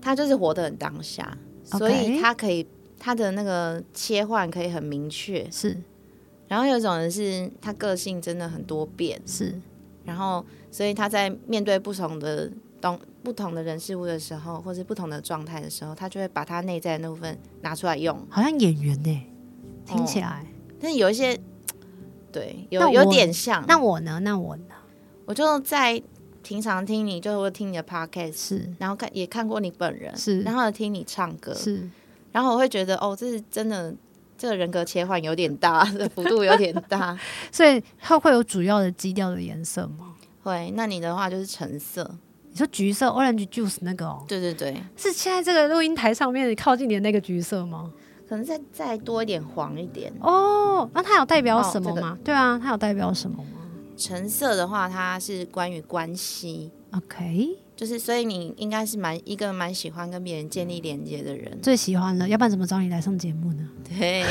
[0.01, 2.65] 他就是活得很当下.所以他可以
[3.03, 5.75] 他的那个切换可以很明确，是。
[6.47, 9.59] 然后有一种人是他个性真的很多变，是，
[10.05, 19.23] 然后所以他在面对不同的东不同的人事物的时候，或是不同的状态的时候，他就会把他内在的那部分拿出来用，好像演员呢，
[19.85, 20.45] 听起来。
[20.45, 20.47] 哦、
[20.79, 21.39] 但是有一些，
[22.31, 23.65] 对，有有点像。
[23.67, 24.19] 那我呢？
[24.19, 24.75] 那我呢？
[25.25, 25.99] 我就在
[26.43, 31.87] 平常听你，就会听你的 podcast，是，然后看也看过你本人，是，然后听你唱歌，是，
[32.31, 33.93] 然后我会觉得，哦，这是真的。
[34.37, 37.15] 这个人格切换有点大， 这幅度有点大，
[37.53, 40.15] 所以它会有主要的基调的颜色吗？
[40.41, 40.73] 会。
[40.75, 42.09] 那你的话就是橙色，
[42.49, 44.25] 你说橘色，orange juice 那个哦？
[44.27, 47.91] 对对对，是现在这个录音台上面靠近你的那个橘色吗？
[48.27, 50.89] 可能再再多一点黄一点哦。
[50.91, 52.01] 那它有代表什么吗？
[52.01, 53.60] 哦这个、对啊，它有代表什么吗？
[53.97, 56.71] 橙色的话，它是关于关系。
[56.91, 57.57] OK。
[57.75, 63.67] 就是，所以你应该是蛮一个蛮喜欢跟别人建立连接的人，最喜欢了，要不然怎么找你来上节目呢？
[63.89, 64.23] 对，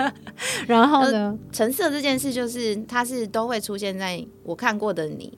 [0.66, 1.38] 然后呢？
[1.52, 5.36] 橙色这件事就是，它是都会出现在我看过的你、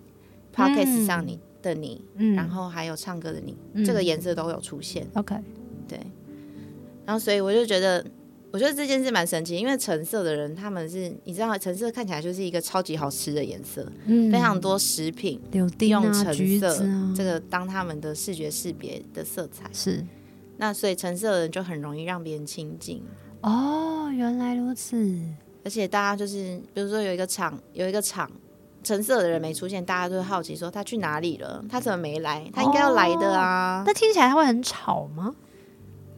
[0.55, 5.05] 嗯、Podcast 上你的你，嗯，然后还有唱歌的你，嗯、这个颜色都有出现。
[5.15, 5.35] OK，
[5.89, 5.99] 对，
[7.05, 8.05] 然后所以我就觉得。
[8.51, 20.05] 我觉得这件事蛮神奇，因为橙色的人，他们是你知道，橙色看起来就是一个超级好吃的颜色，嗯，非常多食品柳丁啊、用橙色啊、这个当他们的视觉识别的色彩，是。
[20.57, 23.03] 那所以橙色的人就很容易让别人亲近。
[23.43, 24.97] 哦，原来如此。
[25.65, 28.29] 而且大家就是，比如说有一个厂，有一个厂，
[28.83, 31.63] 橙色的人没出现，大家都会好奇说他去哪里了？
[31.69, 32.51] 他怎么没来？
[32.53, 33.83] 他应该要来的啊。
[33.85, 35.35] 那、哦、听起来他会很吵吗？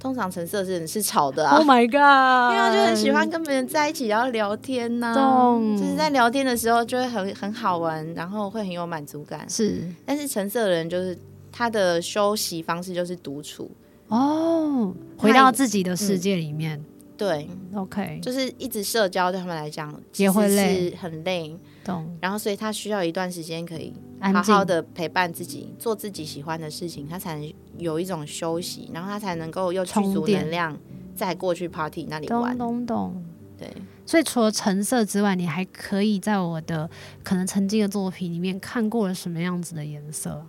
[0.00, 2.56] 通常橙色人是吵的啊！Oh my god！
[2.56, 9.48] 因为我就很喜欢跟别人在一起，然后聊天呐、啊，就是在聊天的时候就会很很好玩，然后会很有满足感。
[9.48, 11.16] 是，但是橙色的人就是
[11.52, 13.70] 他的休息方式就是独处
[14.08, 16.78] 哦，回到自己的世界里面。
[16.78, 16.84] 嗯、
[17.18, 21.54] 对，OK，就是一直社交对他们来讲也会累，很累。
[21.84, 22.18] 懂。
[22.20, 27.52] 然后所以他需要一段时间可以好好的陪伴自己，做自己喜欢的事情，他才能。
[27.78, 30.76] 有一种休息，然后他才能够又充足能量，
[31.16, 32.58] 再过去 party 那里玩。
[32.58, 33.24] 懂懂懂。
[33.56, 33.72] 对，
[34.04, 36.90] 所以除了橙色之外，你还可以在我的
[37.24, 40.44] 可能曾经的作品里面看过了什么样子的颜色？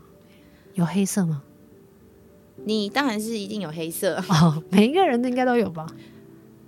[0.73, 1.43] 有黑色吗？
[2.65, 5.87] 你当然是一定有黑色哦，每一个人都应该都有吧？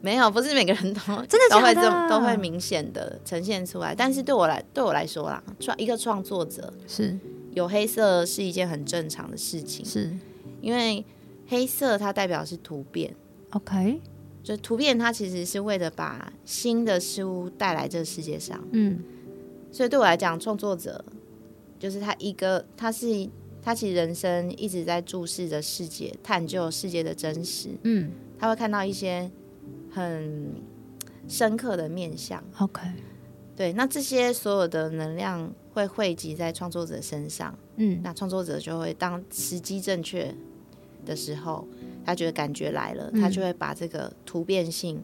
[0.03, 3.95] 没有，不是每个人都 真的，的都会这种都会明显的呈现出来。
[3.95, 7.17] 但是对我来对我来说啦，创一个创作者是。
[7.53, 10.11] 有黑色是一件很正常的事情，是。
[10.59, 11.05] 因为
[11.47, 13.13] 黑色它代表是突变
[13.51, 14.01] ，OK，
[14.41, 19.03] 就突变它其实是为了把新的事物带来这个世界上，嗯，
[19.71, 21.05] 所以对我来讲，创作者
[21.77, 23.29] 就是他一个，他是
[23.61, 29.29] 他其实人生一直在注视着世界，探究世界的真实，嗯，他会看到一些
[29.93, 30.55] 很
[31.27, 32.81] 深刻的面向，OK，
[33.55, 40.33] 对，那这些所有的能量会汇集在创作者身上，嗯，那创作者就会当时机正确。
[41.05, 41.67] 的时候，
[42.05, 45.03] 他觉得感觉来了，嗯，他就会把这个突变性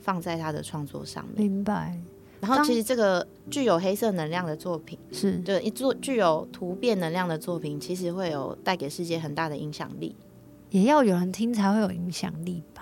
[0.00, 1.48] 放在他的创作上面。
[1.48, 1.96] 明白。
[2.40, 10.16] 然后，其实这个具有黑色能量的作品，是对一作具有突变能量的作品，其实会有带给世界很大的影响力。
[10.70, 12.77] 也要有人听才会有影响力吧？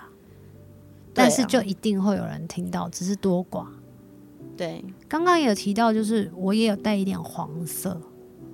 [1.17, 3.65] 但是就一定会有人听到，只是多寡。
[4.55, 7.99] 对，刚刚也有提到，就是我也有带一点黄色，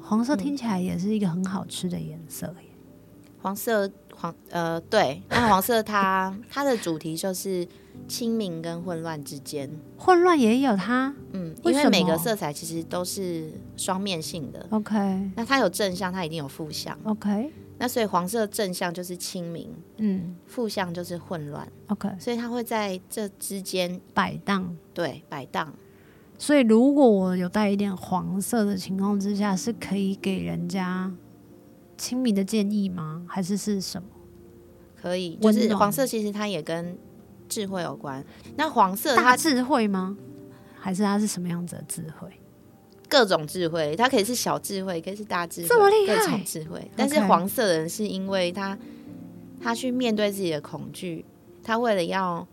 [0.02, 2.54] 黄色听起来也是一个很好吃的颜色。
[3.42, 7.68] 黄色，黄呃对，那黄色它 它的主题就是
[8.08, 14.66] 清明跟混乱之间，混乱也有它，嗯，因为每个色彩其实都是双面性的。
[14.70, 16.98] OK，那它有正向，它一定有负向。
[17.04, 17.52] OK，
[17.84, 21.68] 那所以黄色正向就是清明，嗯，负向就是混乱。
[21.88, 25.74] OK，所以它会在这之间摆荡，对，摆荡。
[26.38, 31.12] 所以如果我有带一点黄色的情况之下，是可以给人家。
[31.98, 33.26] 清明的建议吗？
[33.28, 34.08] 还是是什么？
[34.96, 36.98] 可以，就是黄色，其实它也跟
[37.50, 38.24] 智慧有关。
[38.56, 40.18] 那黄色它智慧吗？
[40.74, 42.30] 还是它是什么样子的智慧？
[43.14, 46.92] 各种智慧，它可以是小智慧，可以是大智慧，这么厉害，各种智慧。
[46.96, 48.78] 但是黄色的人是因为他
[49.62, 51.24] 他去面对自己的恐惧，
[51.64, 52.48] 他为了要。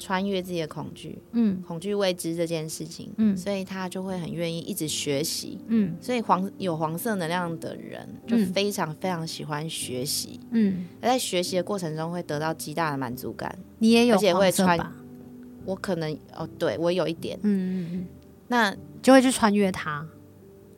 [0.00, 13.58] 穿越自己的恐惧，嗯，恐惧未知这件事情，嗯，所以他就会很愿意一直学习，嗯，所以黄有黄色能量的人就非常非常喜欢学习，嗯，而在学习的过程中会得到极大的满足感。
[13.80, 14.78] 你也有而且会穿，
[15.64, 17.50] 我可能哦，对我有一点，嗯
[17.82, 18.06] 嗯嗯，
[18.48, 20.06] 那就会去穿越它，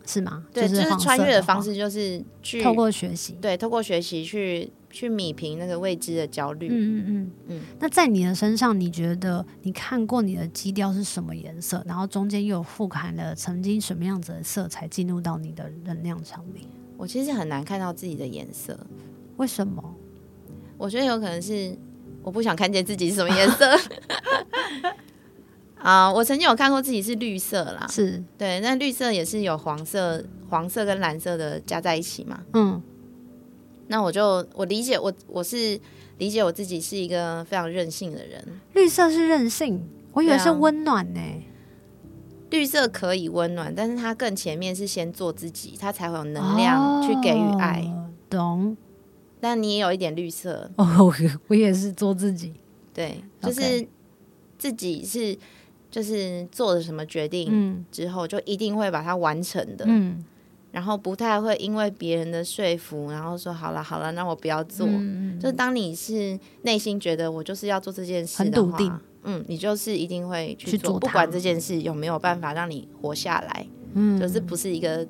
[0.06, 0.44] 是吗？
[0.52, 4.72] 对，就是穿越的方式就是去透过学习，对，透过学习去。
[4.92, 6.66] 去米平那个未知的焦虑。
[6.66, 7.62] 嗯嗯嗯嗯。
[7.78, 11.80] 那在你的身上，你觉得你看过你的基调是什么颜色？
[11.86, 16.66] 然后中间又有富含了曾经什么样子的色彩进入到你的能量场里？
[16.96, 18.76] 我其实很难看到自己的颜色，
[19.36, 19.94] 为什么？
[20.76, 21.78] 我觉得有可能是
[22.24, 23.78] 我不想看见自己是什么颜色。
[25.82, 32.42] 啊，uh, 我曾经有看过自己是绿色啦，是对，那绿色也是有黄色、黄色跟蓝色的加在一起嘛？
[32.52, 32.82] 嗯。
[33.88, 35.76] 那我就我理解我我是
[36.18, 38.40] 理解我自己是一个非常任性的人。
[38.74, 41.42] 绿色是任性，我以为是温暖呢、欸。
[42.50, 47.82] 绿色可以温暖，但是它更前面是先做自己，它才会有能量去给予爱。
[47.86, 48.76] 哦、懂？
[49.40, 51.12] 但你也有一点绿色哦，
[51.48, 52.52] 我也是做自己。
[52.94, 53.84] 对，就是
[54.56, 55.36] 自己是
[55.90, 59.84] 就是做了什么决定之后，就一定会把它完成的。
[59.88, 60.24] 嗯。
[60.72, 64.86] 然后不太会因为别人的说服，然后说好了好了，那我不要做。
[64.88, 73.66] 嗯、就当你是内心觉得我就是要做这件事的话，嗯，你就是一定会去做，去做，不管这件事有没有办法让你活下来。
[73.94, 75.04] 嗯，就是不是一个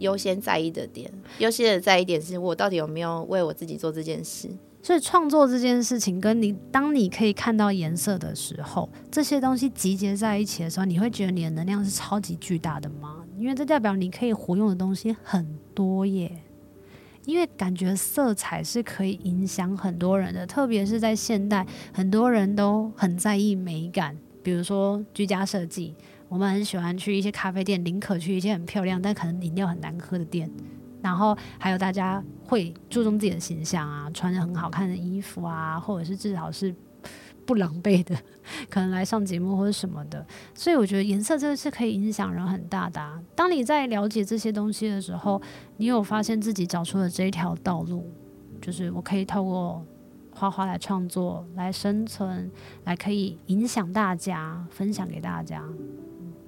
[0.00, 4.46] 优先在意的点，优先的在意点是我到底有没有为我自己做这件事。
[4.86, 13.16] 所以创作这件事情，跟你当你可以看到颜色的时候，这些东西集结在一起的时候，你会觉得你的能量是超级巨大的吗？
[13.36, 15.44] 因为这代表你可以活用的东西很
[15.74, 16.30] 多耶。
[17.24, 25.96] 因为感觉色彩是可以影响很多人的，特别是在现代，很多人都很在意美感，比如说居家设计，
[26.28, 30.48] 我们很喜欢去一些咖啡店，宁可去一些很漂亮但可能饮料很难喝的店。
[31.06, 36.74] 然后还有大家会注重自己的形象啊，穿着很好看的衣服啊，或者是至少是
[37.46, 38.16] 不狼狈的，
[38.68, 40.26] 可能来上节目或者什么的。
[40.52, 43.00] 所以我觉得颜色这个是可以影响人很大的。
[43.36, 45.40] 当你在了解这些东西的时候，
[45.76, 48.10] 你有发现自己找出了这一条道路，
[48.60, 49.84] 就是我可以透过
[50.34, 52.50] 画画来创作、来生存、
[52.84, 55.62] 来可以影响大家、分享给大家。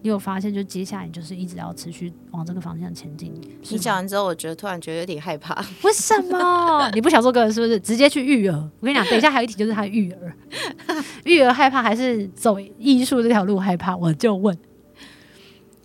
[0.00, 3.32] 你有发现，就接下来你就是一直要持续往这个方向前进。
[3.68, 5.54] 你讲完之后，我觉得突然觉得有点害怕。
[5.82, 6.88] 为什么？
[6.94, 7.80] 你不想做个人是不是？
[7.80, 8.54] 直接去育儿。
[8.54, 10.34] 我跟你讲，等一下还有一题就是他育儿，
[11.24, 13.96] 育儿害怕还是走艺术这条路害怕？
[13.96, 14.56] 我就问。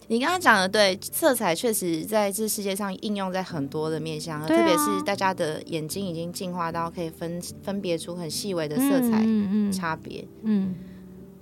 [0.10, 9.26] 你刚刚讲的对，色彩确实在这世界上应用在很多的面向，啊、特别是大家的眼睛已经进化到可以分分别出很细微的色彩
[9.72, 10.22] 差别。
[10.44, 10.76] 嗯，嗯，嗯，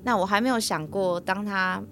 [0.04, 1.84] 那我还没有想过，当他。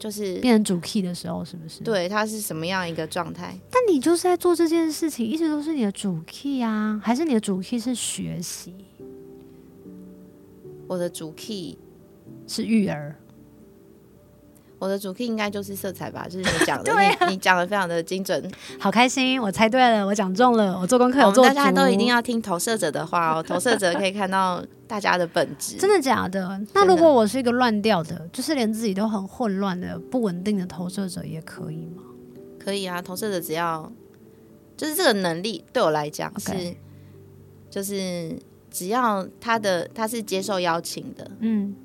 [0.00, 1.84] 就是变成主 key 的时候，是不是？
[1.84, 3.54] 对，它是什么样一个状态？
[3.70, 8.74] 但你就是在做这件事情，一直都是你的主 key 啊，还是你的主 key 是学习？
[10.88, 11.76] 我的主 key
[12.48, 13.14] 是育儿。
[14.80, 26.58] 我的主题应该就是色彩吧，就是你 讲的，啊、你你讲的非常的精准，好开心，我猜对了，我讲中了，我做功课有做，大家都一定要听投射者的话哦，投射者可以看到大家的本质，真的假的？
[26.72, 32.02] 那如果我是一个乱掉的，就是连自己都很混乱的、不稳定的投射者，也可以吗？
[32.58, 33.92] 可以啊，投射者只要
[34.78, 36.74] 就是这个能力对我来讲是.
[37.68, 38.34] 就是
[38.70, 41.76] 只要他的他是接受邀请的，嗯。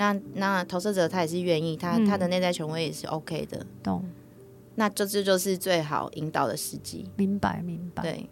[0.00, 4.02] 那那投射者他也是愿意，他、嗯、他的内在权威也是 OK 的，懂？
[4.76, 7.04] 那这这就是最好引导的时机。
[7.16, 8.02] 明白明白。
[8.02, 8.26] 对，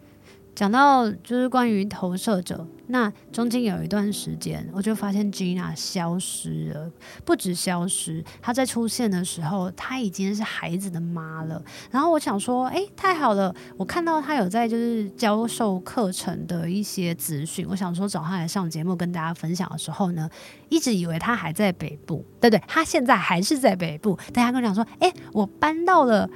[0.59, 6.91] 讲到就是关于投射者，那中间有一段时间，我就发现 Gina 消失了，
[7.23, 11.63] 不止消失，她在出现的时候，她已经是孩子的妈了。
[11.89, 20.29] 然后我想说，哎，太好了，我看到她有在就是教授课程的一些资讯，我想说找她来上节目跟大家分享的时候呢，
[20.67, 24.19] 一直以为她还在北部，对对，她现在还是在北部。
[24.33, 26.29] 大家跟我讲说，哎，我搬到了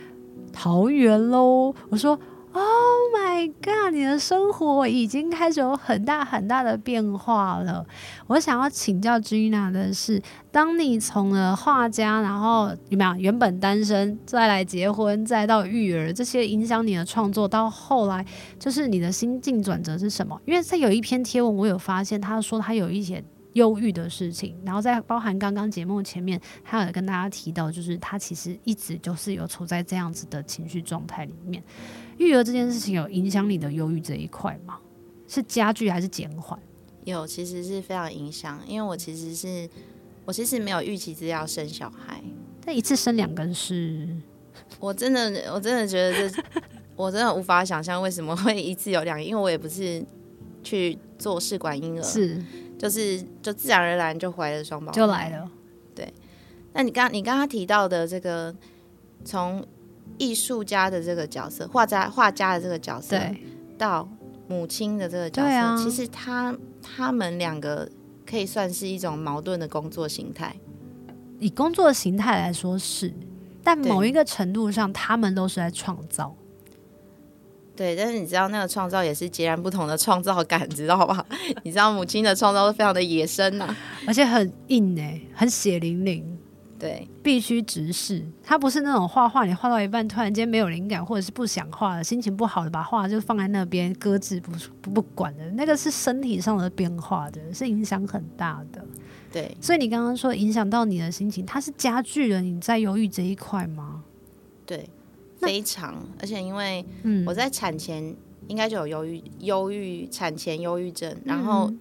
[0.53, 1.75] 桃园喽。
[1.89, 2.17] 我说。
[2.55, 3.91] Oh my god！
[3.91, 7.83] 你的生活已经开始有很大很大的变化了。
[8.27, 18.23] 我想要请教 Gina 的是，当你从了画家，然后有没有原本单身，再来结婚，再到育儿，这些影响你的创作，到后来
[18.59, 20.39] 就是你的心境转折是什么？
[20.45, 23.23] 因为在有一篇贴文，我有发现他说他有一些
[23.53, 31.63] 忧郁的事情，然后在包含刚刚节目前面，他有跟大家提到，就是他其实一直就是有处在这样子的情绪状态里面。
[32.17, 34.79] 育儿这件事情有影响你的忧郁这一块吗？
[35.27, 36.59] 是加剧还是减缓？
[37.05, 39.67] 有，其实是非常影响，因为我其实是
[40.25, 42.21] 我其实没有预期自己要生小孩，
[42.63, 44.07] 但一次生两根是，
[44.79, 46.43] 我真的我真的觉得这
[46.95, 50.05] 我真的无法想象为什么会一次有两个，因为我也不是
[50.63, 52.39] 去做试管婴儿，是
[52.77, 55.49] 就是就自然而然就怀了双胞就来了。
[55.95, 56.13] 对，
[56.73, 58.55] 那你刚你刚刚提到的这个
[59.25, 59.65] 从。
[60.17, 63.37] 艺术家的这个角色，画家画家的这个角色，对，
[63.77, 64.07] 到
[64.47, 67.89] 母亲的这个角色，啊、其实他他们两个
[68.25, 70.55] 可以算是一种矛盾的工作形态。
[71.39, 73.13] 以工作形态来说是，
[73.63, 76.35] 但某一个程度上，他们都是在创造。
[77.75, 81.25] 对，但是你知道，那个创造也是截然不同的创造感，知道吧？
[81.65, 86.39] 你知道，母亲的创造是非常的野生呐、啊，而且很硬哎，很血淋淋。
[86.83, 88.21] 对，必须直视。
[88.43, 98.85] 他不是那种画画，你画到一半突然间没有灵感，或者是不想画了，心情不好的，把画就放在那边搁置不不不管的，那个是身体上的变化的，是影响很大的。
[99.31, 104.03] 对，所以你刚刚说影响到你的心情，它是加剧了你在忧郁这一块吗？
[104.65, 104.89] 对，
[105.37, 106.05] 非常。
[106.19, 106.85] 而且因为
[107.25, 108.13] 我在产前
[108.49, 111.71] 应该就有忧郁，忧郁产前忧郁症，然后。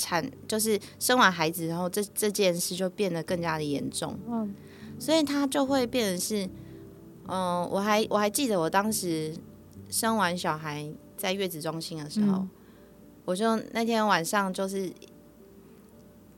[0.00, 4.54] 产就是生完孩子，然后这这件事就变得更加的严重，嗯，
[4.98, 6.46] 所以他就会变成是，
[7.26, 9.34] 嗯、呃，我还我还记得我当时
[9.90, 10.88] 生完小孩
[11.18, 12.50] 在月子中心的时候，嗯、
[13.26, 14.90] 我就那天晚上就是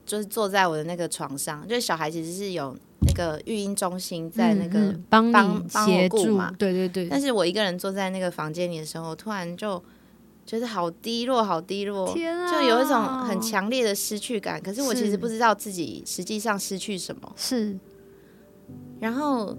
[0.05, 9.81] 就是坐在我的那个床上，就是小孩其实是有那个育婴中心在那个帮帮帮我顾嘛，对对对，但是我一个人坐在那个房间里的时候，突然就。
[10.45, 14.61] 觉得好低落，好低落，天啊，就有一种很强烈的失去感。
[14.61, 17.33] 可是我其实不知道自己实际上失去什么。
[17.37, 17.77] 是，
[18.99, 19.57] 然后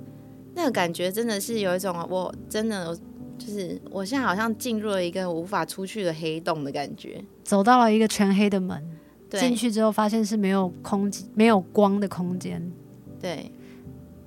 [0.55, 2.95] 那个感觉真的是有一种，我真的
[3.39, 8.82] 就是我现在好像进入了一个无法出去的黑洞的感觉，走到了一个全黑的门，
[9.30, 12.70] 对，进去之后发现是没有空间、没有光的空间。
[13.18, 13.51] 对，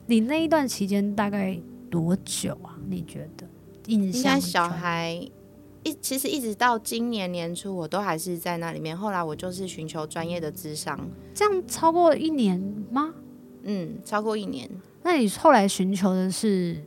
[0.07, 1.57] 你那一段期间大概
[1.91, 2.75] 多久啊？
[2.89, 3.47] 你觉得
[3.85, 4.21] 印象？
[4.21, 5.29] 应该小孩。
[5.87, 8.95] 一其实一直到今年年初，我都还是在那里面。
[8.95, 10.99] 后来我就是寻求专业的智商，
[11.33, 12.59] 这样超过一年
[12.91, 13.13] 吗？
[13.63, 14.69] 嗯，超过一年。
[15.03, 16.83] 那你后来寻求的是？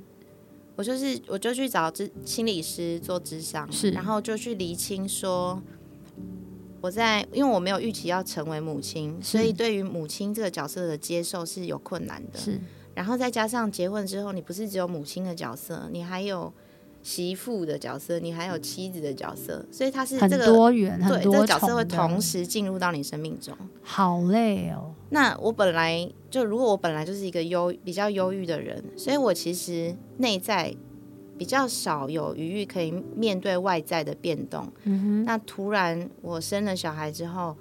[0.77, 5.63] 我就是我就去找咨心理师做智商，是，然后就去厘清说，
[6.81, 12.39] 我在因为我没有预期要成为母亲，所以对于母亲这个角色的接受是有困难的。
[12.39, 12.61] 是，
[12.95, 16.53] 然后再加上结婚之后，你不是只有母亲的角色，你还有。
[17.03, 24.95] 媳妇的角色，你还有妻子的角色，所以他是这个很多元，对，这个角色会同时进入到你生命中，好累哦。
[25.11, 30.75] 那我本来就，如果我本来就是一个忧比较忧郁的人，所以我其实内在
[31.39, 34.71] 比较少有余裕可以面对外在的变动。
[34.85, 37.57] 嗯哼，那突然我生了小孩之后，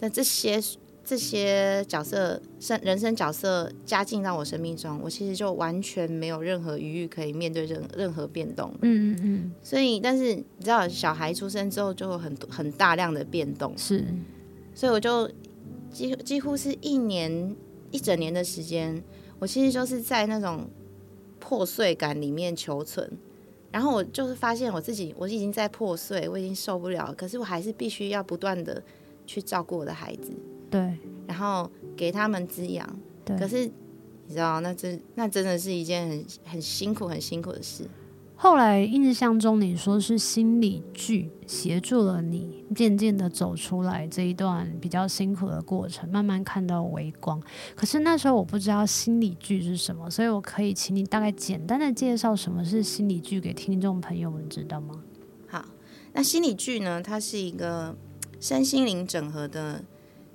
[0.00, 0.60] 那这些。
[1.06, 8.74] 这些角色生人生角色加进到我生命中，我其实就完全没有任何余裕可以面对任任何变动。
[8.82, 9.52] 嗯嗯嗯。
[9.62, 13.72] 所以，但是你知道，小孩出生之后就有很很大量的变动。
[13.78, 14.04] 是。
[14.74, 15.30] 所以我就
[15.92, 17.54] 几几乎是一年
[17.92, 19.00] 一整年的时间，
[19.38, 20.68] 我其实就是在那种
[21.38, 23.08] 破碎感里面求存。
[23.70, 28.82] 然后我就是发现我自己，我已经在破碎，我已经受不了，可是我还是必须要不断的
[29.24, 30.32] 去照顾我的孩子。
[30.70, 32.88] 对，然后给他们滋养。
[33.24, 33.66] 对，可是
[34.26, 37.88] 你知道，那真那真的是一件很很辛苦、很辛苦的事。
[38.38, 47.40] 后来印象中，你说是心理剧协助了你，渐渐的走出来这一段比较辛苦的过程，慢慢看到微光。
[47.74, 55.02] 可是那时候我不知道心理剧是什么，所以我可以请你大概简单的介绍什么是心理剧给听众朋友们知道吗？
[55.48, 55.64] 好
[56.12, 57.96] 那心理剧呢，它是一个
[58.38, 59.82] 身心灵整合的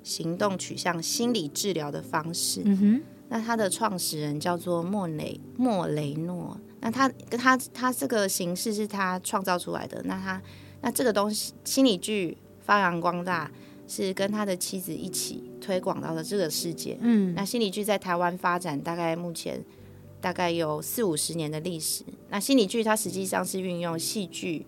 [0.03, 2.61] 行动取向心理治疗的方式。
[2.65, 3.01] 嗯哼。
[3.29, 6.59] 那他的创始人叫做莫雷莫雷诺。
[6.81, 10.01] 那他跟他他这个形式是他创造出来的。
[10.03, 10.41] 那他
[10.81, 13.49] 那这个东西心理剧发扬光大，
[13.87, 16.97] 是跟他的妻子一起推广到了这个世界。
[16.99, 19.63] 嗯，那心理剧在台湾发展大概目前
[20.19, 22.03] 大概有四五十年的历史。
[22.29, 24.65] 那心理剧它实际上是运用戏剧，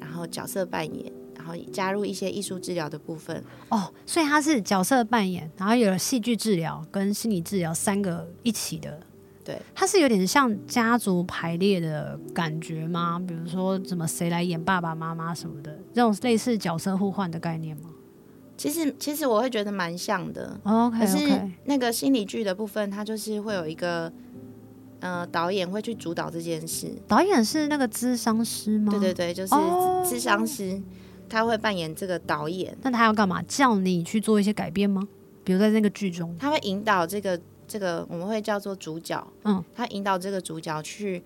[0.00, 1.21] 然后角色扮演，然
[1.52, 3.42] 后加入一些艺术治疗的部分。
[3.68, 9.00] 哦，所以它是角色扮演，然后有了戏剧治疗跟心理治疗三个一起的。
[9.44, 13.20] 对，它是有点像家族排列的感觉吗？
[13.26, 17.90] 比如说，怎么谁来演爸爸妈妈什么的，这种类似角色互换的概念吗？
[18.56, 20.56] 其实，其实我会觉得蛮像的。
[20.62, 24.12] OK，可是那个心理剧的部分，它就是会有一个
[25.00, 26.94] 呃导演会去主导这件事。
[27.08, 28.92] 导演是那个咨商师吗？
[28.92, 29.52] 对对对，就是
[30.04, 30.80] 咨商师，
[31.32, 32.76] 他会扮演这个导演。
[32.82, 33.42] 那他要干嘛？
[33.48, 35.08] 叫你去做一些改变吗？
[35.42, 37.40] 比如在那个剧中，他会引导这个。
[37.68, 41.22] 这个我们会叫做主角，嗯，他引导这个主角去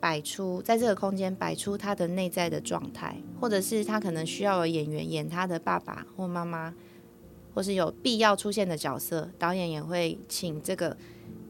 [0.00, 6.74] 摆出，在这个空间摆出他的内在的状态，或者是他可能需要有演员演他的爸爸或妈妈，
[7.54, 10.96] 或是有必要出现的角色，导演也会请这个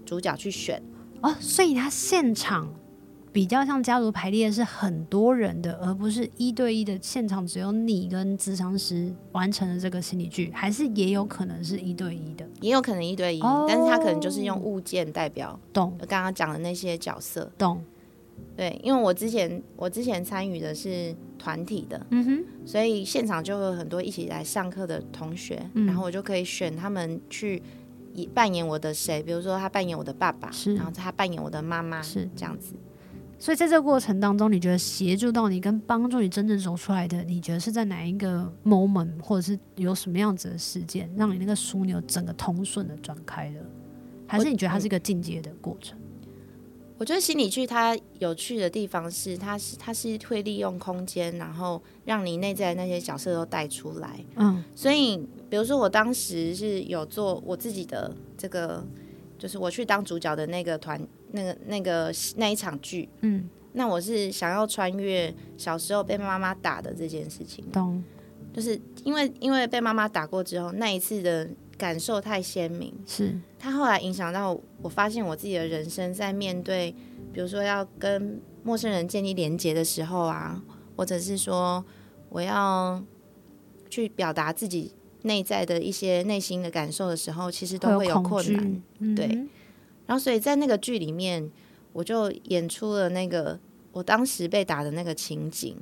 [0.04, 0.82] 主角去选
[1.22, 2.68] 哦，所以他现场。
[3.32, 15.96] 比较像家族排列是很多人的，而不是一对一的现场，只有你跟咨商师完成了这个心理剧，还是也有可能是一对一的，也有可能一对一，哦、但是他可能就是用物件代表，懂？
[16.08, 17.82] 刚刚讲的那些角色，懂？
[18.56, 27.62] 对，因为我之前我之前参与的是团体的，嗯哼，所以现场就有很多一起来上课的同学，嗯、然后我就可以选他们去
[28.14, 32.74] 以扮演我的谁，比如说他扮演我的爸爸，是，然后他扮演我的妈妈，是这样子。
[33.40, 43.62] 所以在这个过程当中，你觉得协助到你跟帮助你真正走出来的，你觉得是在哪一个 moment，或者是有什么样子的事件，让你那个枢纽整个通顺的转开了？
[44.26, 45.96] 还是你觉得它是一个进阶的过程？
[46.98, 54.18] 我觉得心理剧它有趣的地方是，它是它是会利用空间，然后让你内在的那些角色都带出来。
[54.34, 55.16] 嗯，所以
[55.48, 58.84] 比如说我当时是有做我自己的这个，
[59.38, 61.00] 就是我去当主角的那个团。
[61.32, 68.02] 那个那个那一场剧，嗯，那我是想要穿越小时候被妈妈打的这件事情，懂？
[68.52, 73.38] 就是因为因为被妈妈打过之后，那一次的感受太鲜明，是。
[73.58, 76.94] 他后来影响到我，发现我自己的人生在面对，
[77.32, 80.62] 比如说要跟陌生人建立连接的时候啊，
[80.96, 81.84] 或者是说
[82.30, 83.02] 我要
[83.90, 89.46] 去表达自己内在的一些内心的感受的时候，其实都会有困难，嗯、对。
[90.08, 91.50] 然后，所以在那个剧里面，
[91.92, 93.60] 我就演出了那个
[93.92, 95.76] 我当时被打的那个情景。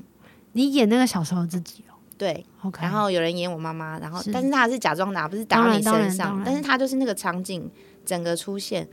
[0.52, 1.94] 你演那个小时候自己哦？
[2.18, 2.82] 对，OK。
[2.82, 7.70] 然后有人演我妈妈，然后是但是他是假装打，不是打到你身上，但是他就是那个场景
[8.04, 8.88] 整个出现。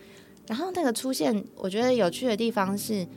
[0.46, 3.08] 然后那个出现，我觉得有趣的地方是，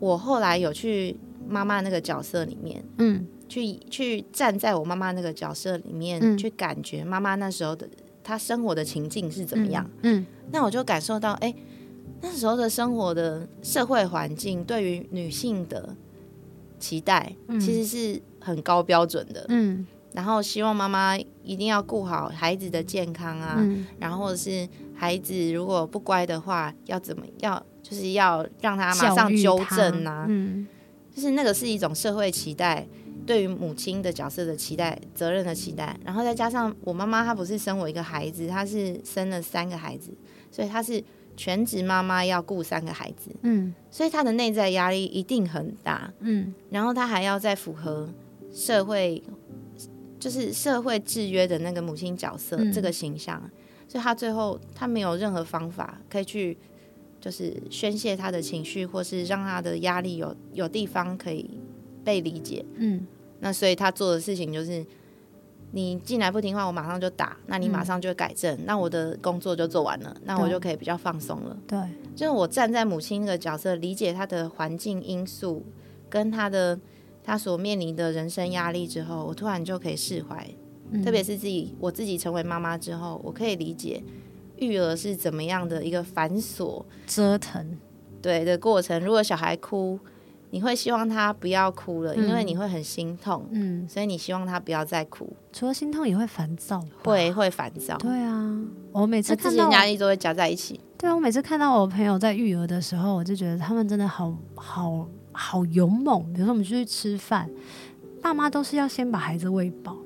[0.00, 1.16] 我后来有去
[1.48, 7.88] 妈妈那个角色里面，嗯，去去站在我妈妈那个角色里面，嗯、去感觉妈妈那时候的。
[8.22, 9.88] 他生活的情境是怎么样？
[10.02, 11.56] 嗯，嗯，那我就感受到，哎、欸，
[12.20, 15.94] 那时候的生活的社会环境对于女性的
[16.78, 19.44] 期待，其实是很高标准的。
[19.48, 30.26] 嗯，然后希望妈妈一定要顾好孩子的健康啊，嗯、然后或者是孩子如果不乖的话，要怎么要，就是要让他马上纠正啊。
[30.28, 30.66] 嗯，
[31.14, 32.86] 就是那个是一种社会期待。
[33.24, 40.12] 对于母亲的角色的期待、责任的期待，然后再加上我妈妈，她不是生我一个孩子，她是生了三个孩子，
[40.50, 41.02] 所以她是
[41.36, 48.08] 全职妈妈，要顾三个孩子，嗯，所以她的内在压力一定很大，嗯，然后她还要再符合
[48.52, 49.22] 社会，
[50.18, 53.40] 就是社会制约的那个母亲角色、嗯、这个形象，
[53.86, 56.58] 所以她最后她没有任何方法可以去，
[57.20, 61.48] 就是宣泄她的情绪，或是让她的压力有有地方可以。
[62.04, 63.06] 被理解，嗯，
[63.40, 64.84] 那所以他做的事情就是，
[65.72, 71.56] 你进来不听话，我马上就打，那你马上就改正，嗯、那我的工作就做完了，那我就可以比较放松了。
[71.66, 71.78] 对，
[72.14, 75.64] 就是我站在母亲那个角色，理解他的环境因素
[76.10, 76.78] 跟他的
[77.24, 80.46] 他所面临的人生压力之后，我突然就可以释怀。
[80.90, 84.02] 嗯、特别是自己我自己成为妈妈之后，我可以理解
[84.56, 87.78] 育儿是怎么样的一个繁琐折腾，
[88.20, 89.02] 对的过程。
[89.02, 89.98] 如果小孩哭。
[90.52, 95.34] 你会希望他不要哭了，因为你会很心痛，嗯，所以你希望他不要再哭。
[95.50, 97.96] 除了心痛，也会烦躁，会会烦躁。
[97.96, 98.60] 对啊，
[98.92, 100.78] 我每次看到压力都会加在一起。
[100.98, 106.22] 对啊，我每次看到我朋友在育儿的时候，我就觉得他们真的好好好勇猛。
[106.34, 107.48] 比如说我们出去吃饭，
[108.20, 109.96] 爸妈都是要先把孩子喂饱，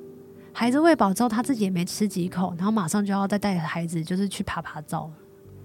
[0.53, 5.11] 孩子喂饱之后，他自己也没吃几口，然后马上就要再带孩子就是去爬爬走。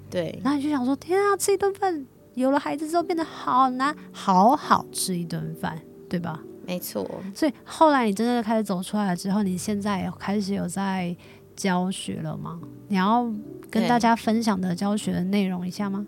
[0.10, 5.80] 对，然后你就想说，天啊，吃一顿饭，有了孩子之后变得好难，好好吃一顿饭，
[6.10, 6.42] 对吧？
[6.66, 7.10] 没错。
[7.36, 11.16] 所以后来你真的开始走出来了之后，你现在有开始有在
[11.56, 12.60] 教学了吗？
[12.88, 13.30] 你要
[13.70, 16.06] 跟大家分享的教学的内容一下吗？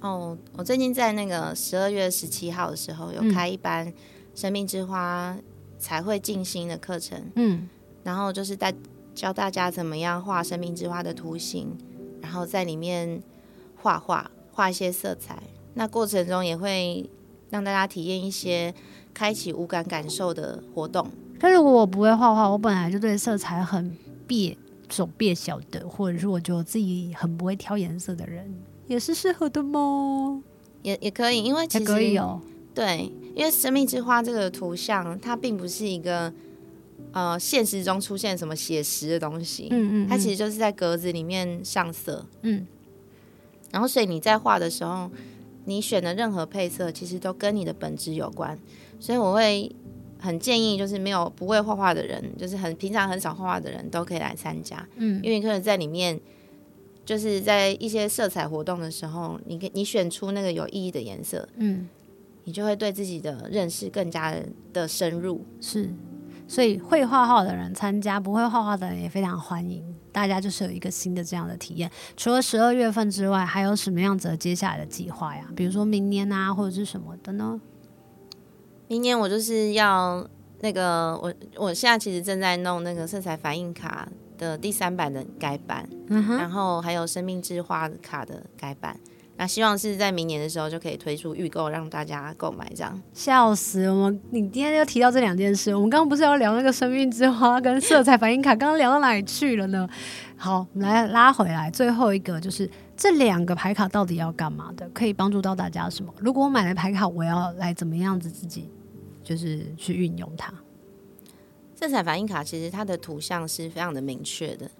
[0.00, 3.92] 哦，我最近在那个十二月十七号的时候有开一班
[4.34, 5.36] 生命之花
[5.78, 7.68] 才会静心的课程，嗯，
[8.02, 8.72] 然后就是带
[9.14, 11.76] 教大家怎么样画生命之花的图形。
[12.20, 13.22] 然后在里面
[13.76, 15.40] 画画，画一些色彩。
[15.74, 17.08] 那过程中也会
[17.50, 18.74] 让大家体验一些
[19.12, 21.06] 开启五感感受的活动。
[21.38, 23.94] 但如果我不会画画，我本来就对色彩很
[24.26, 24.56] 别
[24.88, 28.52] 手别小的，或者是我觉得我自己很不会挑颜色的人，
[28.86, 30.42] 也是适合的吗？
[30.82, 32.40] 也也可以，因为其实可以哦。
[32.74, 36.32] 对，因为生命之花这个图像，它并不是一个。
[37.12, 42.66] 呃，现实中出现什么写实的东西，嗯，嗯嗯，它其实就是在格子里面上色，嗯，
[43.76, 45.10] 然后所以你在画的时候，
[45.66, 48.58] 你选的任何配色其实都跟你的本质有关，
[48.98, 49.70] 所以我会
[50.18, 56.18] 很建议，就是没有不会画画的人，就是很平常很少画画的人都可以来参加，嗯，因为你可能在里面，
[57.04, 61.86] 就是在一些色彩活动的时候，你你选出那个有意义的颜色，嗯，
[62.44, 65.90] 你就会对自己的认识更加的，的深入，是。
[66.48, 69.95] 所以会画画的人参加，不会画画的人也非常欢迎。
[70.16, 71.90] 大家就是有一个新的这样的体验。
[72.16, 75.44] 除了十二月份之外，还有什么样子的接下来的计划呀？
[75.54, 77.60] 比如说明年啊，或者是什么的呢？
[78.88, 80.26] 明年我就是要
[80.60, 84.08] 那个，我我现在其实正在弄那个色彩反应卡
[84.38, 88.98] 的第三版的改版，嗯哼，然后还有生命之花卡的改版。
[89.38, 93.00] 那希望是在明年的时候就可以推出预购，让大家购买这样。
[93.12, 94.20] 笑死我们！
[94.30, 99.86] 你今天又提到这两件事，我们刚刚不是要聊那个生命之花跟色彩反应卡，刚刚聊到哪里去了呢？
[100.38, 104.88] 好，我们来拉回来，最后一个就是这两个牌卡到底要干嘛的？
[104.94, 106.14] 可以帮助到大家什么？
[106.18, 108.70] 如果我买了牌卡，我要来怎么样子自己
[109.22, 110.50] 就是去运用它？
[111.74, 114.70] 色彩反应卡其实它的图像是非常的明确的。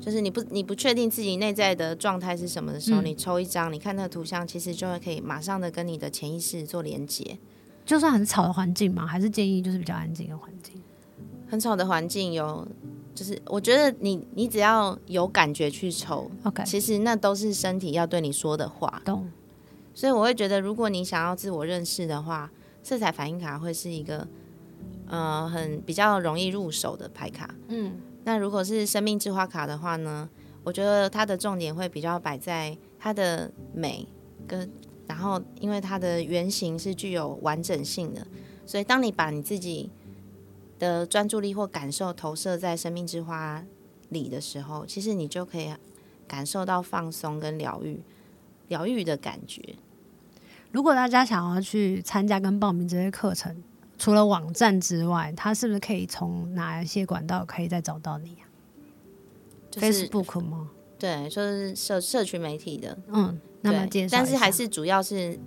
[0.00, 7.38] 就是你不你不确定自己内在的状态是什么的时候，嗯、你抽一张，你看那个图像，其实就会可以马上的跟你的潜意识做连接。
[7.86, 10.82] 就算很吵的环境嘛，还是建议就是比较安静的环境。
[11.48, 12.66] 很吵的环境有，
[13.14, 19.00] 就是我觉得你你只要有感觉去抽，OK，其实那都是身体要对你说的话。
[19.04, 19.30] 懂。
[19.94, 22.50] 所以我会觉得，如果你想要自我认识的话，
[22.82, 24.26] 色彩反应卡会是一个
[25.06, 27.54] 呃很比较容易入手的牌卡。
[27.68, 27.92] 嗯。
[28.24, 30.28] 那如果是生命之花卡的话呢，
[30.62, 34.08] 我觉得它的重点会比较摆在它的美
[34.48, 34.70] 跟，
[35.06, 38.26] 然后因为它的原型是具有完整性的，
[38.64, 39.90] 所以当你把你自己
[40.78, 43.64] 的专注力或感受投射在生命之花
[44.08, 45.74] 里的时候，其实你就可以
[46.26, 48.00] 感受到放松跟疗愈，
[48.68, 49.76] 疗愈的感觉。
[50.72, 53.62] 如果大家想要去参加跟报名这些课程，
[53.98, 58.44] 除了网站之外，他是不是可以从哪一些管道可以再找到你啊？
[59.70, 60.70] 就是 Facebook 吗？
[60.98, 62.96] 对，就是社社群媒体的。
[63.08, 65.38] 嗯，那么介绍，但是还是主要是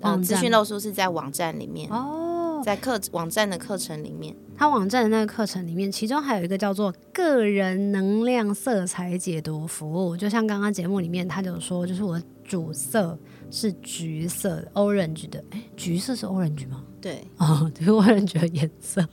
[0.00, 13.18] 嗯，资讯漏出是在网站里面哦，在课网站的课程里面，他网站的那个课程里面，其中还有一个叫做个人能量色彩解读服务，就像刚刚节目里面他就说，就是我的主色
[13.50, 16.82] 是橘色，orange 的，哎，橘色是 orange 吗？
[17.04, 19.06] 对，哦，这个人觉得颜色，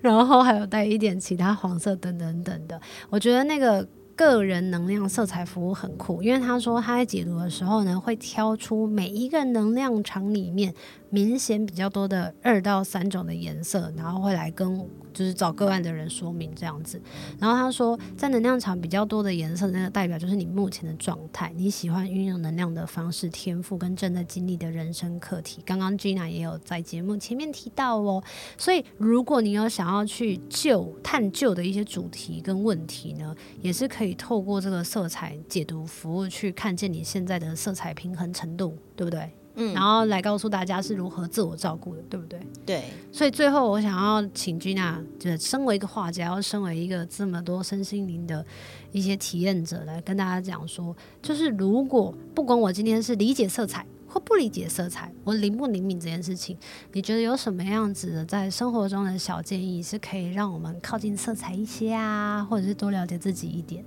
[0.00, 2.80] 然后还有带一点其他黄色等等等的，
[3.10, 3.84] 我觉得那个。
[4.16, 10.72] 个人能量色彩服务很酷，因为他说他在解读的时候呢，会挑出每一个能量场里面
[11.14, 14.76] 明显比较多的二到三种的颜色，然后会来跟
[15.14, 17.00] 就是找个案的人说明这样子。
[17.38, 25.62] 然后他说，在能量场比较多的颜色，那个代表就是你目前的状态，你喜欢运用能量的方式、天赋跟正在经历的人生课题。
[25.64, 28.22] 刚刚 Gina 也有在节目前面提到哦，
[28.58, 33.84] 所以如果你有想要去就探究的一些主题跟问题呢，也是。
[33.94, 39.30] 可以透过这个色彩解读服务去看见你现在的色彩平衡程度，对不对？
[39.56, 42.40] 嗯，然后来告诉大家是如何自我照顾的，对不对？
[42.66, 42.84] 对。
[43.12, 48.44] 所以最后我想要请 Gina，就是身为一个画家，要身为一个这么多身心灵的
[48.92, 53.86] 一些体验者，来跟大家讲说，就是如果不管我今天是理解色彩。
[54.06, 56.56] 或不理解色彩，我灵不灵敏这件事情，
[56.92, 63.84] 你觉得有什么样子的在生活中的小建议是可以让我们靠近色彩一些啊，或者是多了解自己一点？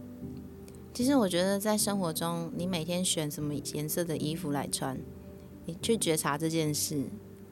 [0.93, 4.97] 其实我觉得在生活中，你每天选什么颜色的衣服来穿，
[5.67, 7.03] 你去觉察这件事，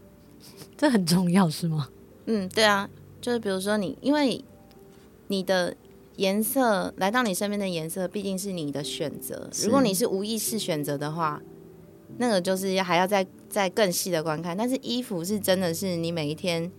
[0.75, 1.89] 这很重要是吗？
[2.25, 2.89] 嗯，对啊，
[3.21, 4.43] 就是比如说你，因为
[5.27, 5.75] 你的
[6.15, 9.49] 颜色来到你身边的颜色，毕竟是你的选择。
[9.63, 11.41] 如果你是无意识选择的话，
[12.17, 14.55] 那个就是还要再再更细的观看。
[14.57, 16.71] 但是衣服是真的是你每一天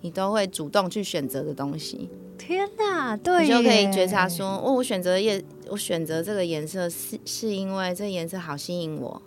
[0.00, 2.08] 你都会主动去选择的东西。
[2.38, 9.20] 天哪，对，你就可以觉察说，哦，我选择颜，我选择这个颜色是是因为这个颜色好吸引我。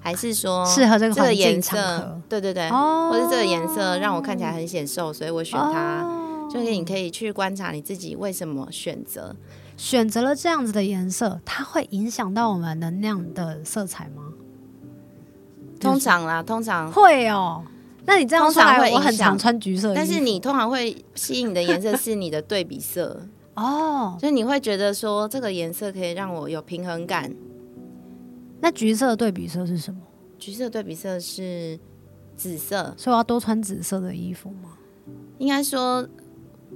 [0.00, 2.20] 还是说适合这个颜色？
[2.28, 6.02] 对对对，哦、或者这个颜色让我看起来很显瘦，所以我选它。
[6.02, 9.36] 哦、就是你可以去观察你自己为什么选择，
[9.76, 14.22] 选择了这样子的颜色，它会影响到我们能量的色彩吗？
[15.80, 17.62] 通常啦，通常会哦。
[18.06, 23.20] 那你这样说来，我很常穿橘色，但是你通常会吸引的颜色是你的对比色
[23.54, 27.30] 哦，所以你会觉得说这个颜色可以让我有平衡感。
[28.60, 30.00] 那橘色的对比色是什么？
[30.38, 31.78] 橘色的对比色是
[32.36, 34.78] 紫色，所以我要多穿紫色的衣服吗？
[35.38, 36.06] 应该说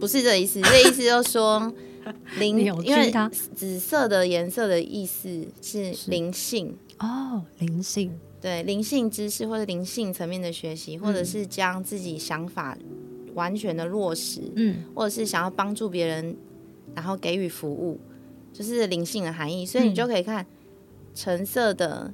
[0.00, 1.72] 不是这个意思，这意思就是说
[2.38, 3.12] 灵，因为
[3.54, 12.76] 紫色的颜色的意思是灵性哦，灵性对灵性知识或者灵性层面的学习，或者是将自己想法
[13.34, 16.36] 完全的落实，嗯，或者是想要帮助别人，
[16.94, 18.00] 然后给予服务，
[18.52, 19.64] 就是灵性的含义。
[19.64, 20.44] 所以你就可以看。
[21.14, 22.12] 橙色的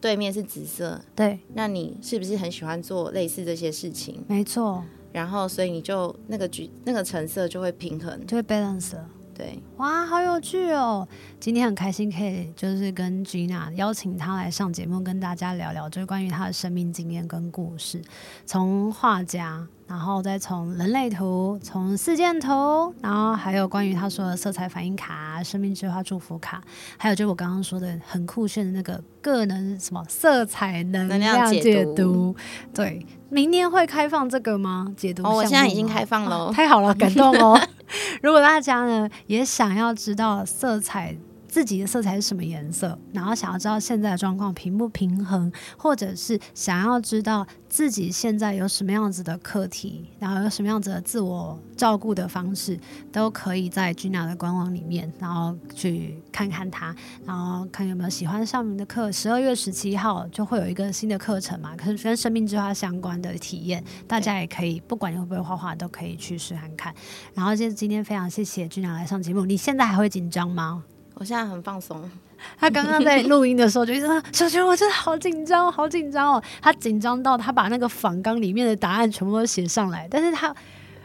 [0.00, 4.24] 对面是紫色，对，那你是不是很喜欢做类似这些事情？
[4.28, 8.94] 没错，然后所以你就那个橘那个橙色就会平衡，就会 balance。
[9.34, 11.06] 对，哇，好有趣哦！
[11.38, 18.02] 今天很开心可以就是跟 Gina 邀请她来上节目，跟大家聊聊，就是关于她的生命经验跟故事，
[18.44, 19.68] 从画家。
[19.88, 26.62] 然后再从人类图，从四件图，然后还有关于他说的色彩反应卡、生命之花祝福卡，
[26.98, 31.64] 还有就是我刚刚说的很酷炫的那个个人什么色彩能量解读。
[31.64, 32.36] 解读
[32.74, 34.92] 对，明年会开放这个吗？
[34.94, 35.24] 解读？
[35.24, 37.58] 哦，我现在已经开放了，哦，太好了，感动哦！
[38.22, 41.16] 如果大家呢也想要知道色彩。
[41.48, 42.96] 自己的色彩是什么颜色？
[43.12, 52.78] 然后想要知道现在的状况平不平衡，或者是想要知道自己现在有什么样子的课题，然后有什么样子的自我照顾的方式，
[53.10, 56.94] 都可以在 Gina 的官网里面，然后去看看它，
[57.24, 59.10] 然后看有没有喜欢上面的课。
[59.10, 66.94] 十二月十七号就会有一个新的课程嘛，可是跟生命之花相关的体验，大家也可以，不管你会不会画画，都可以去试看看。
[67.34, 70.84] 然后就今天非常谢谢 Gina 来上节目，你现在还会紧张吗？
[71.18, 72.00] 我现在很放松。
[72.56, 80.06] 他刚刚在录音的时候就说：“小熊，我真的好紧张，好紧张哦。”他紧张到他把那个仿纲里面的答案全部都写上来。
[80.08, 80.54] 但是他，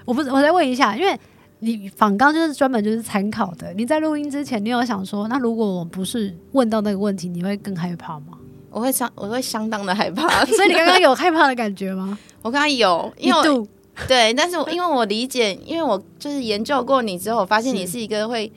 [0.05, 1.20] 我不，我再问一下，因为
[1.59, 3.74] 你仿纲就是专门就是参考的。
[3.74, 8.38] 你在录音之前，你有想说，那如果我不是问到那个问题，你会更害怕吗？
[8.70, 10.28] 我会相，我会相当的害怕。
[10.45, 12.16] 所以你刚刚有害怕的感觉吗？
[12.43, 13.68] 我刚刚有，因为我
[14.07, 18.51] 对，但是因为我理解，因为我就是研究过你之后，我发现你是一个会。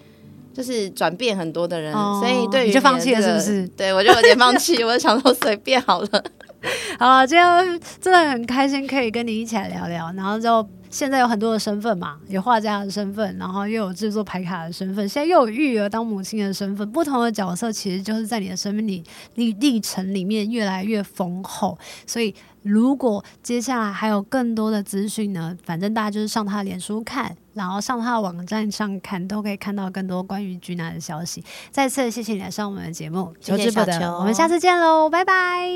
[0.56, 3.68] 就是转变很多的人，哦、所以对你就放弃了，是不是？
[3.76, 6.08] 对，我就有点放弃， 我就想说随便好了。
[6.98, 10.10] 好了，今天真的很开心，可以跟你一起来聊聊。
[10.12, 19.04] 然后就现在有很多的身份嘛，有画家的身份，然后又有制作牌卡的身份，现在又有育儿当母亲的身份，不同的角色其实就是在你的生命里
[19.34, 21.76] 历历程里面越来越丰厚，
[22.06, 22.34] 所以。
[22.68, 31.42] 如果接下来还有更多的资讯呢，反正大家就是上他的脸书看，然后上他的网站上看，都可以看到更多关于 Gina 的消息。
[31.70, 35.66] 再次谢谢你来上我们的节目，求之不得，我们下次见喽，拜拜，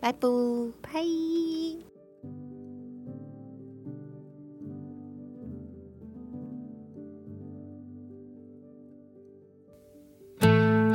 [0.00, 0.28] 拜拜，
[0.82, 1.00] 拜。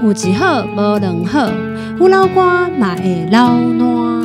[0.04, 1.50] 有一好无两好，
[1.98, 4.25] 有老歌嘛会老烂。